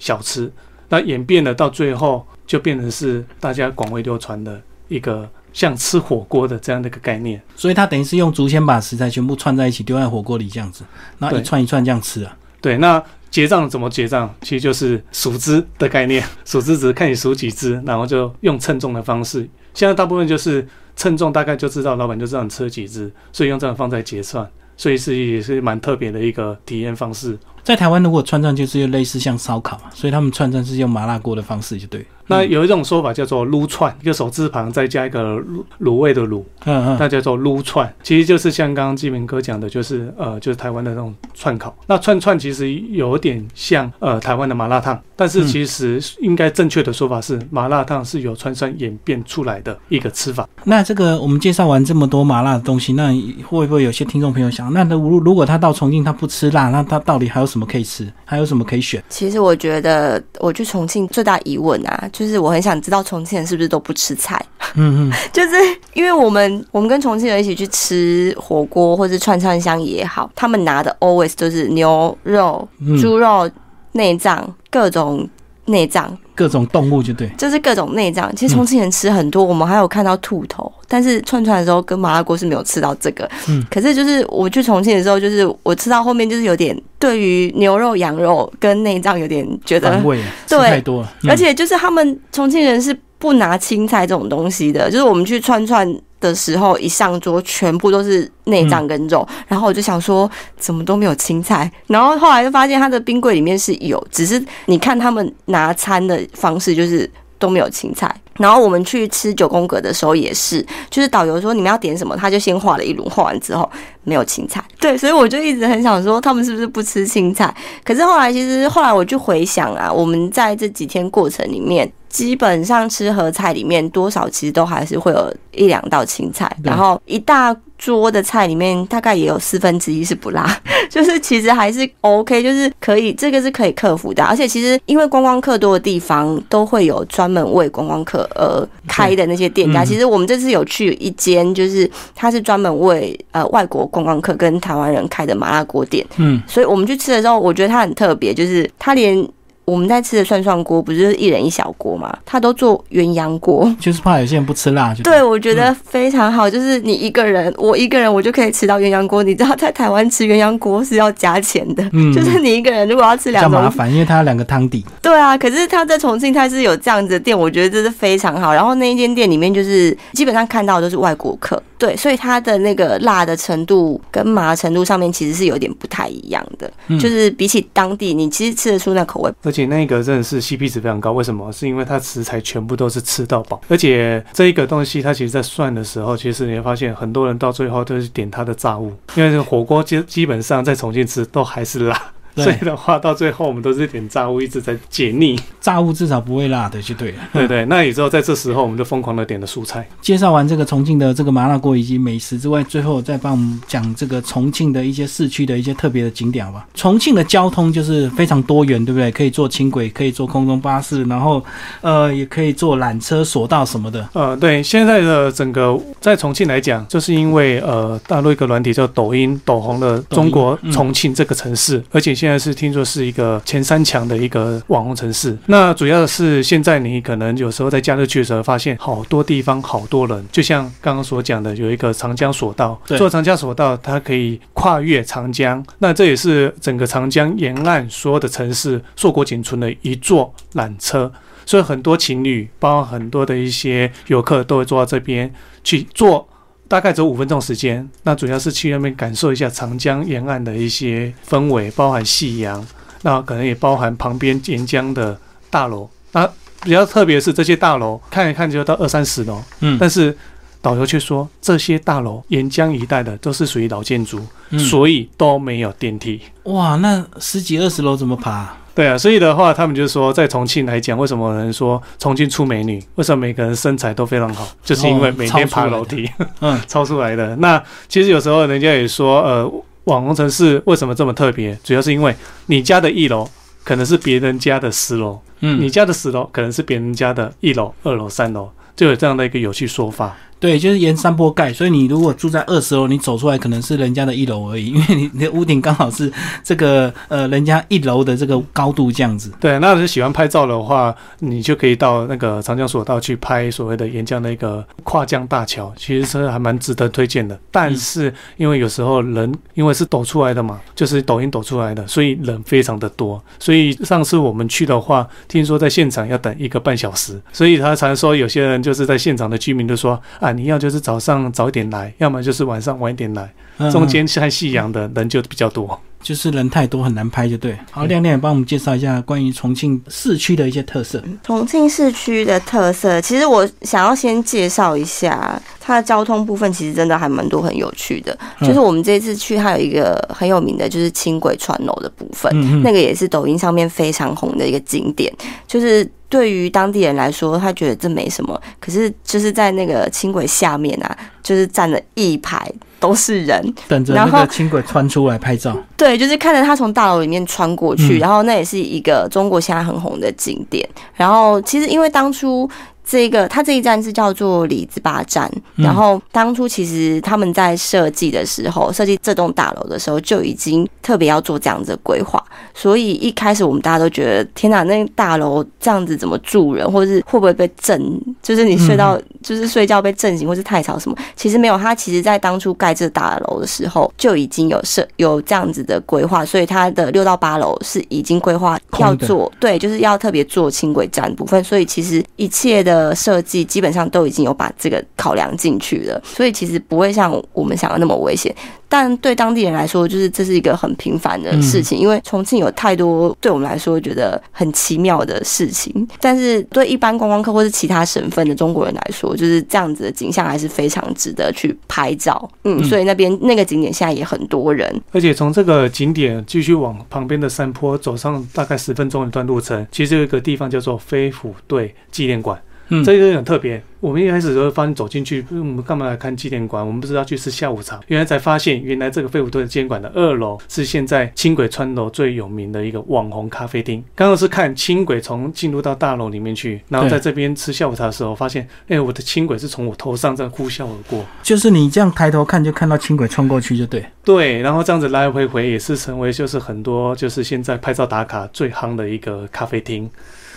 [0.00, 0.52] 小吃。
[0.92, 7.40] 那演变了到最后，就变成是大家广为流传的一个像吃火锅的这样的一个概念。
[7.56, 10.84] 所以它等于是用竹签把食材全部串在一起，丢在火锅里这样子，
[11.18, 12.36] 然后一串一串这样吃啊。
[12.60, 14.32] 对，那结账怎么结账？
[14.42, 19.48] 其实就是数支的概念，数支只看你数几支，然后就用称重的方式。
[19.72, 24.46] 现在大部分就是称重，大概就知道老板就知道你吃了几支，所以用这样放在结算。
[24.76, 27.38] 所以是也是蛮特别的一个体验方式。
[27.62, 32.04] 在台湾如果串串就是类似像烧烤，所以他们串串是用麻辣锅的方式就对。
[32.32, 37.92] 那有一种说法叫做撸串，一个手字旁再加一个卤卤味的卤，嗯嗯，那叫做撸串。
[38.02, 41.74] 其实就是像刚刚基明哥讲的，就是呃，就是台湾的那种串烤。
[41.86, 50.48] 那串串其实有点像呃台湾的麻辣烫，但是其实应该正确的说法是，麻辣烫是由串串演变出来的一个吃法。
[50.64, 53.08] 那这个我们介绍完这么多麻辣的东西，那
[53.46, 58.10] 会不会有些听众朋友想，那如如果他到重庆他不吃辣，那他到底还有什么可以吃？
[58.24, 59.02] 还有什么可以选？
[59.08, 64.44] 其实我觉得我去重庆最大疑问啊，就是我很想知道重庆人是不是都不吃菜。
[64.74, 65.50] 嗯嗯， 就是
[65.94, 73.50] 因为我们我们跟重庆人一起去吃火锅或是串串香也好，他们拿的 always 都是牛肉、嗯猪肉、
[73.92, 75.28] 内脏各种
[75.66, 77.28] 内脏，各种动物就对。
[77.38, 78.34] 就是各种内脏。
[78.34, 83.28] 其实重庆人吃很多，我们还有看到兔头，但是串串的时候跟麻辣锅是没有吃到这个。
[83.48, 91.12] 嗯，可是就是我去重庆的时候，就是我吃到后面就是有点对于牛肉、羊肉跟内脏有点觉得反胃，吃对太多了。
[91.22, 95.88] 嗯而且就是他们重庆人是不拿青菜这种东西的，就是我们去串串
[96.22, 107.10] 的时候，一上桌全部都是内脏跟肉，然后我就想说怎么都没有青菜，然后后来就发现他的冰柜里面是有，只是你看他们拿餐的方式就是
[107.42, 108.14] 都没有青菜。
[108.38, 113.68] 然后我们去吃九宫格的时候也是，就是导游说你们要点什么，他就先画了一轮，画完之后
[114.04, 114.64] 没有青菜。
[114.80, 117.52] 对，所以我就一直很想说他们是不是不吃青菜？
[117.84, 130.56] 可是后来其实后来我就回想啊，我们在这几天过程里面，基本上吃合菜里面多少其实都还是会有一两道青菜，然后一大桌的菜里面大概也有四分之一是不辣，
[130.88, 134.22] 就是其实还是 OK，就是可以这个是可以克服的。
[134.22, 146.06] 而且其实因为观光客多的地方都会有专门为观光客而开的那些店家，嗯其实我们这次有去一间，就是它是专门为呃外国观光客跟台湾人开的麻辣锅店。
[146.18, 149.28] 嗯，所以我们去吃的时候，我觉得它很特别，就是它连
[149.64, 153.72] 我们在吃的涮涮锅不是就是一人一小锅嘛，他都做鸳鸯锅。
[153.78, 159.22] 就是怕有些人不吃辣，就对，我觉得非常好，就是你一个人，我一个人我就可以吃到鸳鸯锅。
[159.22, 164.84] 你知道在台湾吃鸳鸯锅是要加钱的，嗯就是你一个人如果要吃比较两种，麻烦，因为它有两个汤底。
[165.00, 165.38] 对啊。
[165.38, 168.52] 可是他在重庆他是有这样子的店，我觉得这是非常好。
[168.52, 179.32] 然后那一间店里面就是基本上看到的都是外国客，对，所以它的那个辣的程度跟麻程度上面其实是有点不太一样的，嗯就是比起当地你其实吃得出那口味。
[179.42, 181.50] 而且那个真的是 CP 值非常高，为什么？
[181.50, 192.00] 是因为它食材全部都是吃到饱，而且这一个东西它其实在算的时候，其实你会发现很多人到最后都是点它的炸物，因为这个火锅基基本上在重庆吃都还是辣。
[192.34, 195.38] 对所以的话，到最后我们都是点炸物，一直在解腻。
[195.60, 197.18] 炸物至少不会辣的，就对了。
[197.32, 199.86] 对对，那也之后在这时候，我们就疯狂的点了蔬菜。
[200.00, 206.66] 介绍完这个重庆的这个麻辣锅以及美食之外，最后再帮我们讲这个重庆的一些市区的一些特别的景点好吧？
[206.74, 209.10] 重庆的交通就是非常多元，对不对？
[209.12, 211.44] 可以坐轻轨，可以坐空中巴士，然后
[211.80, 214.08] 呃也可以坐缆车、索道什么的。
[214.14, 225.36] 呃，对，现在的整个在重庆来讲，就是因为呃大陆一个软体叫抖音，抖红了中国嗯重庆这个城市，而且现在是听说是一个前三强的一个网红城市。
[225.46, 241.10] 那主要的是现在你可能有时候在假日去的时候，发现好多地方好多人，就像刚刚所讲的，有一个长江索道，对坐长江索道，它可以跨越长江，那这也是整个长江沿岸所有的城市硕果仅存的一座缆车。
[241.44, 245.28] 所以很多情侣，包括很多的一些游客都会坐到这边
[245.64, 246.28] 去坐，
[246.72, 247.86] 大概只有五分钟时间。
[248.02, 252.66] 那主要是去那边感受一下长江沿岸的一些氛围，包含夕阳，
[253.02, 255.20] 那可能也包含旁边沿江的
[255.50, 255.86] 大楼。
[256.12, 256.26] 那
[256.62, 260.16] 比较特别是，这些大楼看一看就到二三十楼，嗯，但是
[260.62, 264.18] 导游却说这些大楼沿江一带的都是属于老建筑，
[264.48, 266.22] 嗯所以都没有电梯。
[266.44, 268.56] 哇，那十几二十楼怎么爬？
[268.74, 272.82] 对啊，所以的话，他们就说，在重庆来讲，为什么有人说重庆出美女？
[272.94, 274.48] 为什么每个人身材都非常好？
[274.64, 276.08] 就是因为每天爬楼梯，
[276.40, 277.36] 嗯，超出来的。
[277.36, 279.52] 那其实有时候人家也说，呃，
[279.84, 281.54] 网红城市为什么这么特别？
[281.62, 282.14] 主要是因为
[282.46, 283.28] 你家的一楼
[283.62, 290.16] 可能是别人家的十楼，嗯，你家的十楼可能是别人家的一楼、二楼、三楼，就有这样的一个有趣说法。
[290.42, 296.12] 对，就是沿山坡盖，所以你如果住在二十楼，你走出来可能是人家的一楼而已，因为你你的屋顶刚好是
[296.42, 299.30] 这个呃人家一楼的这个高度这样子。
[299.38, 307.38] 对，那是喜欢拍照的话，你就可以到那个长江索道去拍所谓的沿江的一个跨江大桥，其实是还蛮值得推荐的。
[307.52, 313.22] 但是因为有时候人因为是抖出来的嘛，就是抖音抖出来的，所以人非常的多。
[313.38, 325.78] 所以上次我们去的话，听说在现场要等一个半小时，所以他常说有些人就是在现场的居民就说啊，你要就是早上早一点来，要么就是晚上晚一点来，嗯中间晒夕阳的人就比较多。
[326.02, 327.56] 就是人太多很难拍，就对。
[327.70, 331.00] 好，亮亮也帮我们介绍一下关于重庆市区的一些特色。
[331.22, 338.18] 重庆市区的特色，其实我想要先介绍一下它的交通部分，其实真的还蛮多很有趣的。
[338.40, 342.28] 嗯就是我们这次去，它有一个很有名的，就是轻轨穿楼的部分，
[342.64, 345.14] 那个也是抖音上面非常红的一个景点。
[345.46, 352.46] 就是对于当地人来说，他觉得这没什么，可是就是在那个轻轨下面啊，就是站了一排
[352.78, 355.56] 都是人，等着那个轻轨穿出来拍照。
[355.74, 360.68] 对，就是看着他从大楼里面穿过去，嗯然后那也是一个中国现在很红的景点。
[360.94, 362.46] 然后其实因为当初
[362.92, 365.26] 这个它这一站是叫做李子坝站，
[365.56, 365.64] 嗯。
[365.64, 372.22] 然后当初其实他们在设计的时候，设计这栋大楼的时候就已经特别要做这样子的规划，
[372.52, 377.80] 所以一开始我们大家都觉得天哪，那大楼这样子怎么住人，或者是会不会被震？
[378.20, 380.96] 就是你睡到、就是睡觉被震醒，或是太吵什么？
[381.16, 398.34] 其实没有，它其实在当初盖这大楼的时候就已经有设有这样子的规划，所以它的六到八楼是已经规划要做，对，就是要特别做轻轨站部分，所以其实一切的设计基本上都已经有把这个考量进去了，所以其实不会像我们想的那么危险。
[398.68, 412.26] 但对当地人来说，就是这是一个很平凡的事情，因为重庆有太多对我们来说觉得很奇妙的事情，但是对一般观光客或是其他省份的中国人来说，就是这样子的景象还是非常值得去拍照。
[412.44, 414.80] 嗯，嗯所以那边那个景点现在也很多人。
[414.90, 422.40] 而且从这个景点继续往旁边的山坡走上大概十分钟一段路程，其实有一个地方叫做飞虎队纪念馆，
[422.72, 423.62] 嗯，这个很特别。
[423.80, 426.64] 我们一开始的时候发现走进去，我们干嘛来看纪念馆？
[426.64, 433.84] 我们不是要去吃下午茶，原来才发现，原来这个废物队纪念馆的二楼是现在轻轨穿楼最有名的一个网红咖啡厅。
[433.94, 441.04] 刚刚是看轻轨从进入到大楼里面去，然后在这边吃下午茶的时候，发现，哎、我的轻轨是从我头上这样呼啸而过。
[441.22, 443.84] 就是你这样抬头看，就看到轻轨穿过去，就对。
[444.02, 449.90] 对，然后这样子来来回回也是成为就是很多就是现在拍照打卡最夯的一个咖啡厅。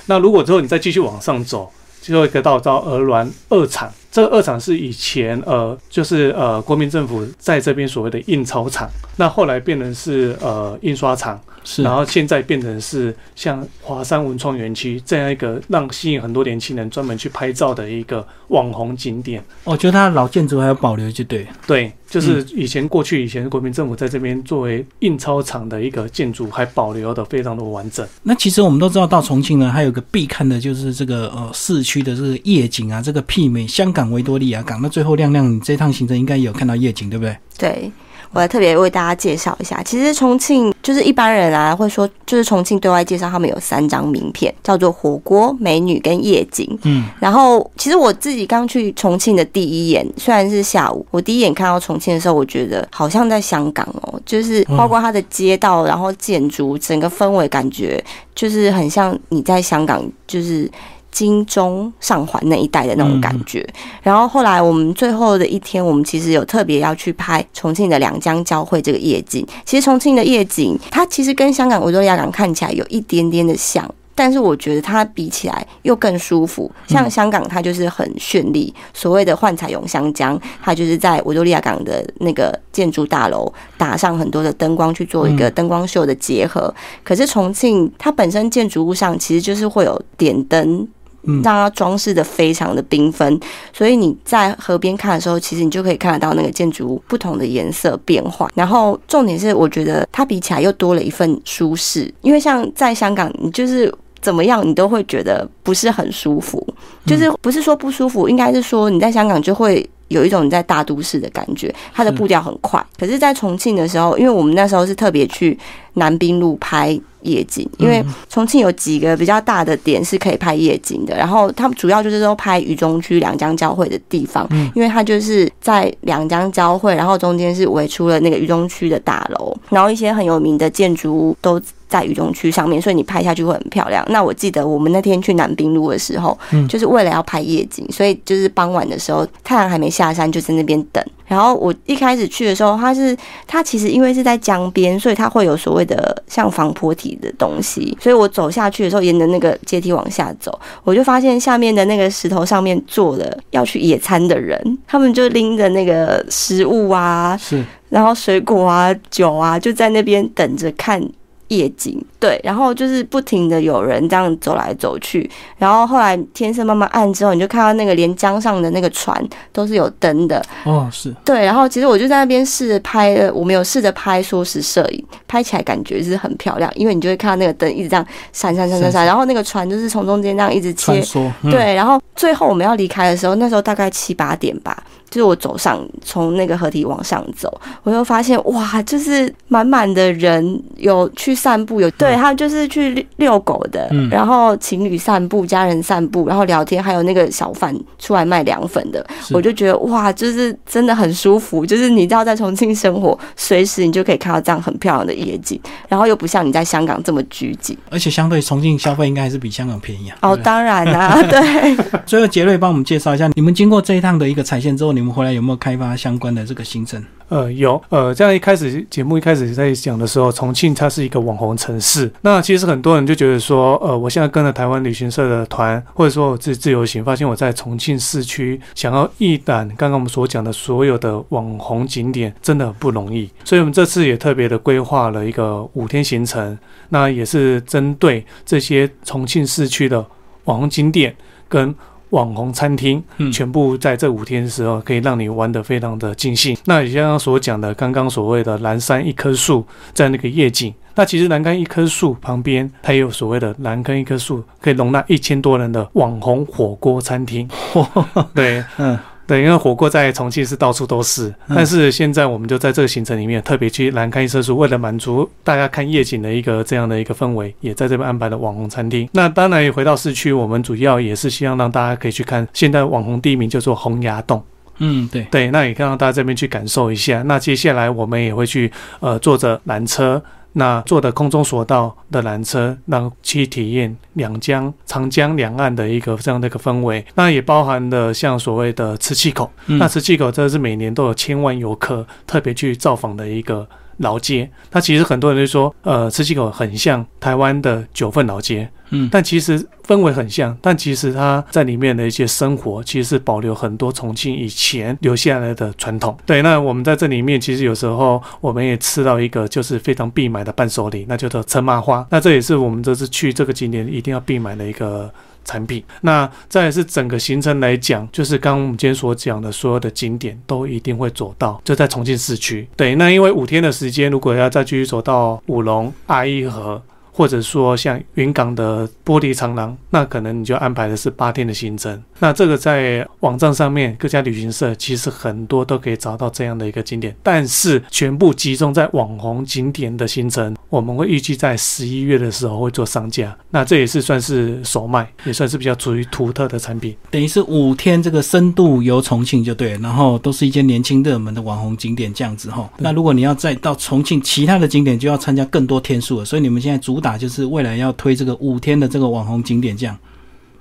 [0.08, 1.72] 那如果之后你再继续往上走，
[2.06, 3.92] 最后一个道招，耳鸾二场。
[4.16, 19.44] 这个二厂是以前呃，就是呃国民政府在这边所谓的印钞厂，那后来变成是呃印刷厂，是，然后现在变成是像华山文创园区这样一个让吸引很多年轻人专门去拍照的一个网红景点。
[19.66, 21.46] 我觉得它老建筑还有保留，就对。
[21.68, 28.08] 对，就是以前过去以前国民政府在这边作为印钞厂的一个建筑，还保留的非常的完整。
[28.24, 34.80] 那其实我们都知道，到重庆呢，还有个必看的就是这个呃市区的这个夜景啊，这个媲美香港维多利亚港。
[34.82, 37.38] 那最后亮亮，你这趟行程应该也有看到夜景，对不对？
[37.58, 37.92] 对，
[38.32, 39.82] 我来特别为大家介绍一下。
[39.84, 46.78] 其实重庆就是一般人啊会说，就是重庆对外介绍，他们有三张名片，叫做火锅、美女跟夜景。
[46.84, 58.04] 嗯，然后，其实我自己刚去重庆的第一眼，虽然是下午，我第一眼看到重庆的时候，我觉得好像在香港哦，就是包括它的街道，然后建筑，整个氛围感觉
[58.34, 60.70] 就是很像你在香港，就是。
[61.16, 63.66] 金钟上环那一带的那种感觉，
[64.04, 69.48] 然后后来我们最后的一天，我们其实有特别要去拍重庆的两江交汇这个夜景。
[69.64, 73.90] 其实重庆的夜景，它其实跟香港维多利亚港看起来有一点点的像。
[74.18, 86.74] 但是我觉得它比起来又更舒服，像香港它就是很绚丽，所谓的幻彩咏香江，它就是在维多利亚港的那个建筑大楼打上很多的灯光去做一个灯光秀的结合。
[87.04, 90.88] 可是重庆它本身建筑物上其实就是会有点灯。
[91.26, 93.40] 让它装饰的非常的缤纷，
[93.74, 98.50] 所以你在河边看的时候，其实你就可以看得到那个建筑物不同的颜色变化。
[98.56, 103.94] 然后重点是，我觉得它比起来又多了一份舒适，因为像在香港，你就是。
[104.26, 106.68] 怎么样，你都会觉得不是很舒服，
[107.06, 112.84] 就是不是说不舒服，应该是说你在香港就会有一种你在大都市的感觉，它的步调很快。
[113.00, 115.56] 可是，在重庆的时候，因为我们那时候是特别去
[115.94, 131.62] 南滨路拍夜景，因为重庆有几个比较大的点是可以拍夜景的，然后他们主要就是说拍渝中区两江交汇的地方，因为它就是在两江交汇，然后中间是围出了那个渝中区的大楼，然后一些很有名的建筑物都。
[131.88, 134.06] 在雨中区上面，所以你拍下去会很漂亮。
[134.10, 141.04] 那我记得我们那天去南滨路的时候，嗯就是为了要拍夜景，所以就是傍晚的时候，太阳还没下山，就在那边等。
[141.28, 143.18] 然后我一开始去的时候，它是
[143.48, 161.02] 它其实因为是在江边，所以它会有所谓的像防坡体的东西，所以我走下去的时候，沿着那个阶梯往下走，我就发现下面的那个石头上面坐了要去野餐的人，他们就拎着那个食物啊，是，然后水果啊、酒啊，就在那边等着看
[161.50, 171.14] 夜景，对，然后就是不停的有人这样走来走去，然后后来天色慢慢暗之后，你就看到那个连江上的那个船都是有灯的，哦，是。
[171.24, 181.04] 对，然后其实我就在那边试着拍了，我们有试着拍缩时摄影，拍起来感觉是很漂亮，因为你就会看到那个灯一直这样闪闪闪闪是闪，然后那个船就是从中间这样一直切，
[181.44, 184.84] 嗯，对，然后最后我们要离开的时候，那时候大概七八点吧，
[185.16, 205.58] 就是我走上从那个河堤往上走，我就发现哇，就是满满的人，有去散步，有对他就是去遛遛狗的，嗯然后情侣散步、家人散步，然后聊天，还有那个小贩出来卖凉粉的，我就觉得哇，就是真的很舒服，就是你知道在重庆生活，随时你就可以看到这样很漂亮的夜景，
[205.88, 207.78] 然后又不像你在香港这么拘谨。
[207.90, 210.18] 而且相对重庆消费应该还是比香港便宜啊。
[210.24, 211.78] 哦，当然啦、对。
[212.06, 217.00] 最后杰瑞帮我们介绍一下，你们经过这一趟的一个踩线之后，你我们回来有没有开发相关的这个行程？
[217.30, 222.12] 呃，有，呃，这样一开始节目一开始在讲的时候，重庆它是一个网红城市。
[222.22, 233.30] 那其实很多人就觉得说，呃，我现在跟了台湾旅行社的团，或者说我自己自由行，发现我在重庆市区想要一览刚刚我们所讲的所有的网红景点，真的很不容易。
[233.44, 236.58] 所以我们这次也特别的规划了一个五天行程，
[236.90, 240.04] 那也是针对这些重庆市区的
[240.46, 241.16] 网红景点
[241.48, 241.76] 跟
[242.10, 246.58] 网红餐厅，嗯全部在这五天的时候可以让你玩得非常的尽兴。
[246.66, 257.50] 那也像刚刚所讲的，刚刚所谓的蓝山一棵树在那个夜景，那其实栏杆一棵树旁边它也有所谓的栏杆一棵树，可以容纳一千多人的网红火锅餐厅。
[258.34, 258.98] 对，嗯，
[259.28, 269.10] 对，因为火锅在重庆是到处都是，嗯但是现在我们就在这个行程里面特别去南开一棵树，为了满足大家看夜景的一个这样的一个氛围，也在这边安排了网红餐厅。
[269.14, 274.44] 那当然也回到市区，我们主要也是希望让大家可以去看现在网红第一名叫做洪崖洞。
[274.78, 277.24] 嗯，对，对，那也可以让大家这边去感受一下。
[277.24, 278.70] 那接下来我们也会去
[279.00, 280.22] 呃坐着缆车，
[280.58, 287.06] 那坐的空中索道的缆车，让去体验两江长江两岸的一个这样的一个氛围。
[287.16, 293.68] 那也包含了像所谓的磁器口，嗯那磁器口这是每年都有千万游客特别去造访的一个。
[294.00, 298.70] 老街，那其实很多人就说，呃，磁器口很像台湾的九份老街，
[299.12, 306.18] 但其实氛围很像，但其实它在里面的一些生活，其实是保留很多重庆以前留下来的传统。
[306.26, 312.06] 对，那我们在这里面，其实有时候我们也吃到一个就是非常必买的伴手礼，那叫做陈麻花。
[312.10, 315.12] 那这也是我们这次去这个景点一定要必买的一个。
[315.48, 322.68] 产品，那再来是整个行程来讲，就是刚我们今天所讲的所有的景点都一定会走到，就在重庆市区。
[322.76, 326.82] 对，那因为五天的时间，如果要再继续走到五龙、阿依河，
[327.16, 332.04] 或者说像云港的玻璃长廊，那可能你就安排的是八天的行程。
[332.20, 343.34] 那这个在网站上面各家旅行社其实很多都可以找到这样的一个景点，但是全部集中在网红景点的行程，我们会预计在十一月的时候会做上架。
[343.50, 346.94] 那这也是算是首卖，也算是比较属于独特的产品。
[347.10, 352.70] 等于是五天这个深度游重庆就对了，然后都是一些年轻热门的网红景点这样子哈。
[352.78, 356.26] 那如果你要再到重庆其他的景点，就要参加更多天数了。
[356.26, 359.96] 所以你们现在主打就是未来要推这个五天的这个网红景点这样。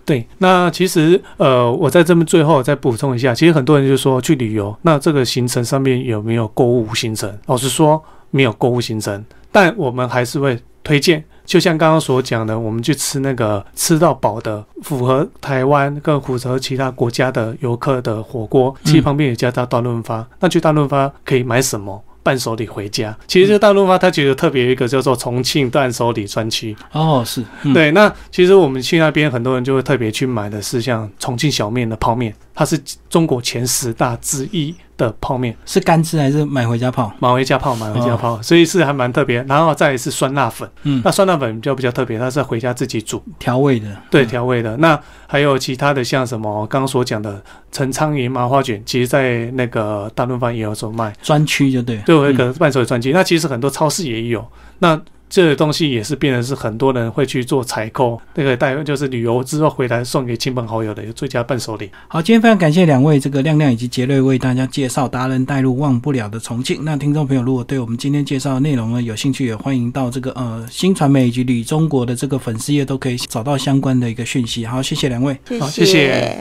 [0.04, 7.34] 对，那其实呃，我在这边最后再补充一下，其实很多人就说去旅游，那这个行程上面有没有购物行程？
[7.46, 11.24] 老实说，没有购物行程，但我们还是会推荐。
[11.46, 20.26] 就像刚刚所讲的，我们去吃那个吃到饱的，符合台湾跟符合其他国家的游客的火锅，其实旁边有加到大润发。
[20.40, 22.02] 那去大润发可以买什么？
[22.24, 23.16] 伴手礼回家。
[23.28, 26.74] 其实这个大润发它觉得特别有一个叫做重庆伴手礼专区。
[26.90, 32.80] 哦，是，嗯、，对，那其实我们去那边，很多人就会特别去买的是像重庆小面的泡面，它是
[33.10, 37.12] 中国前十大之一的泡面，是干吃还是买回家泡？
[37.18, 39.42] 买回家泡，买回家泡，所以是还蛮特别。
[39.44, 44.76] 然后再来是酸辣粉，嗯，那酸辣粉就比较特别，它是回家自己煮，调味的，对嗯调味的。
[44.76, 47.42] 那还有其他的像什么刚刚所讲的
[47.72, 51.98] 陈苍蝇麻花卷，其实在那个大润发也有所卖，专区就对。
[52.06, 53.12] 就有一个伴手礼专区。
[53.12, 54.46] 那其实很多超市也有，
[54.78, 55.00] 那。
[55.28, 61.90] 这个东西也是变成是很多人会去做采购，那个带就是旅游之后回来送给亲朋好友的一个最佳伴手礼。
[62.08, 66.84] 好，今天非常感谢两位这个亮亮以及杰瑞为大家介绍达人带路忘不了的重庆。
[66.84, 74.64] 那听众朋友如果对我们今天介绍的内容呢有兴趣，也欢迎到这个呃新传媒以及旅中国的这个粉丝页都可以找到相关的一个讯息。
[74.64, 75.36] 好，谢谢两位。
[75.48, 76.40] 谢好谢谢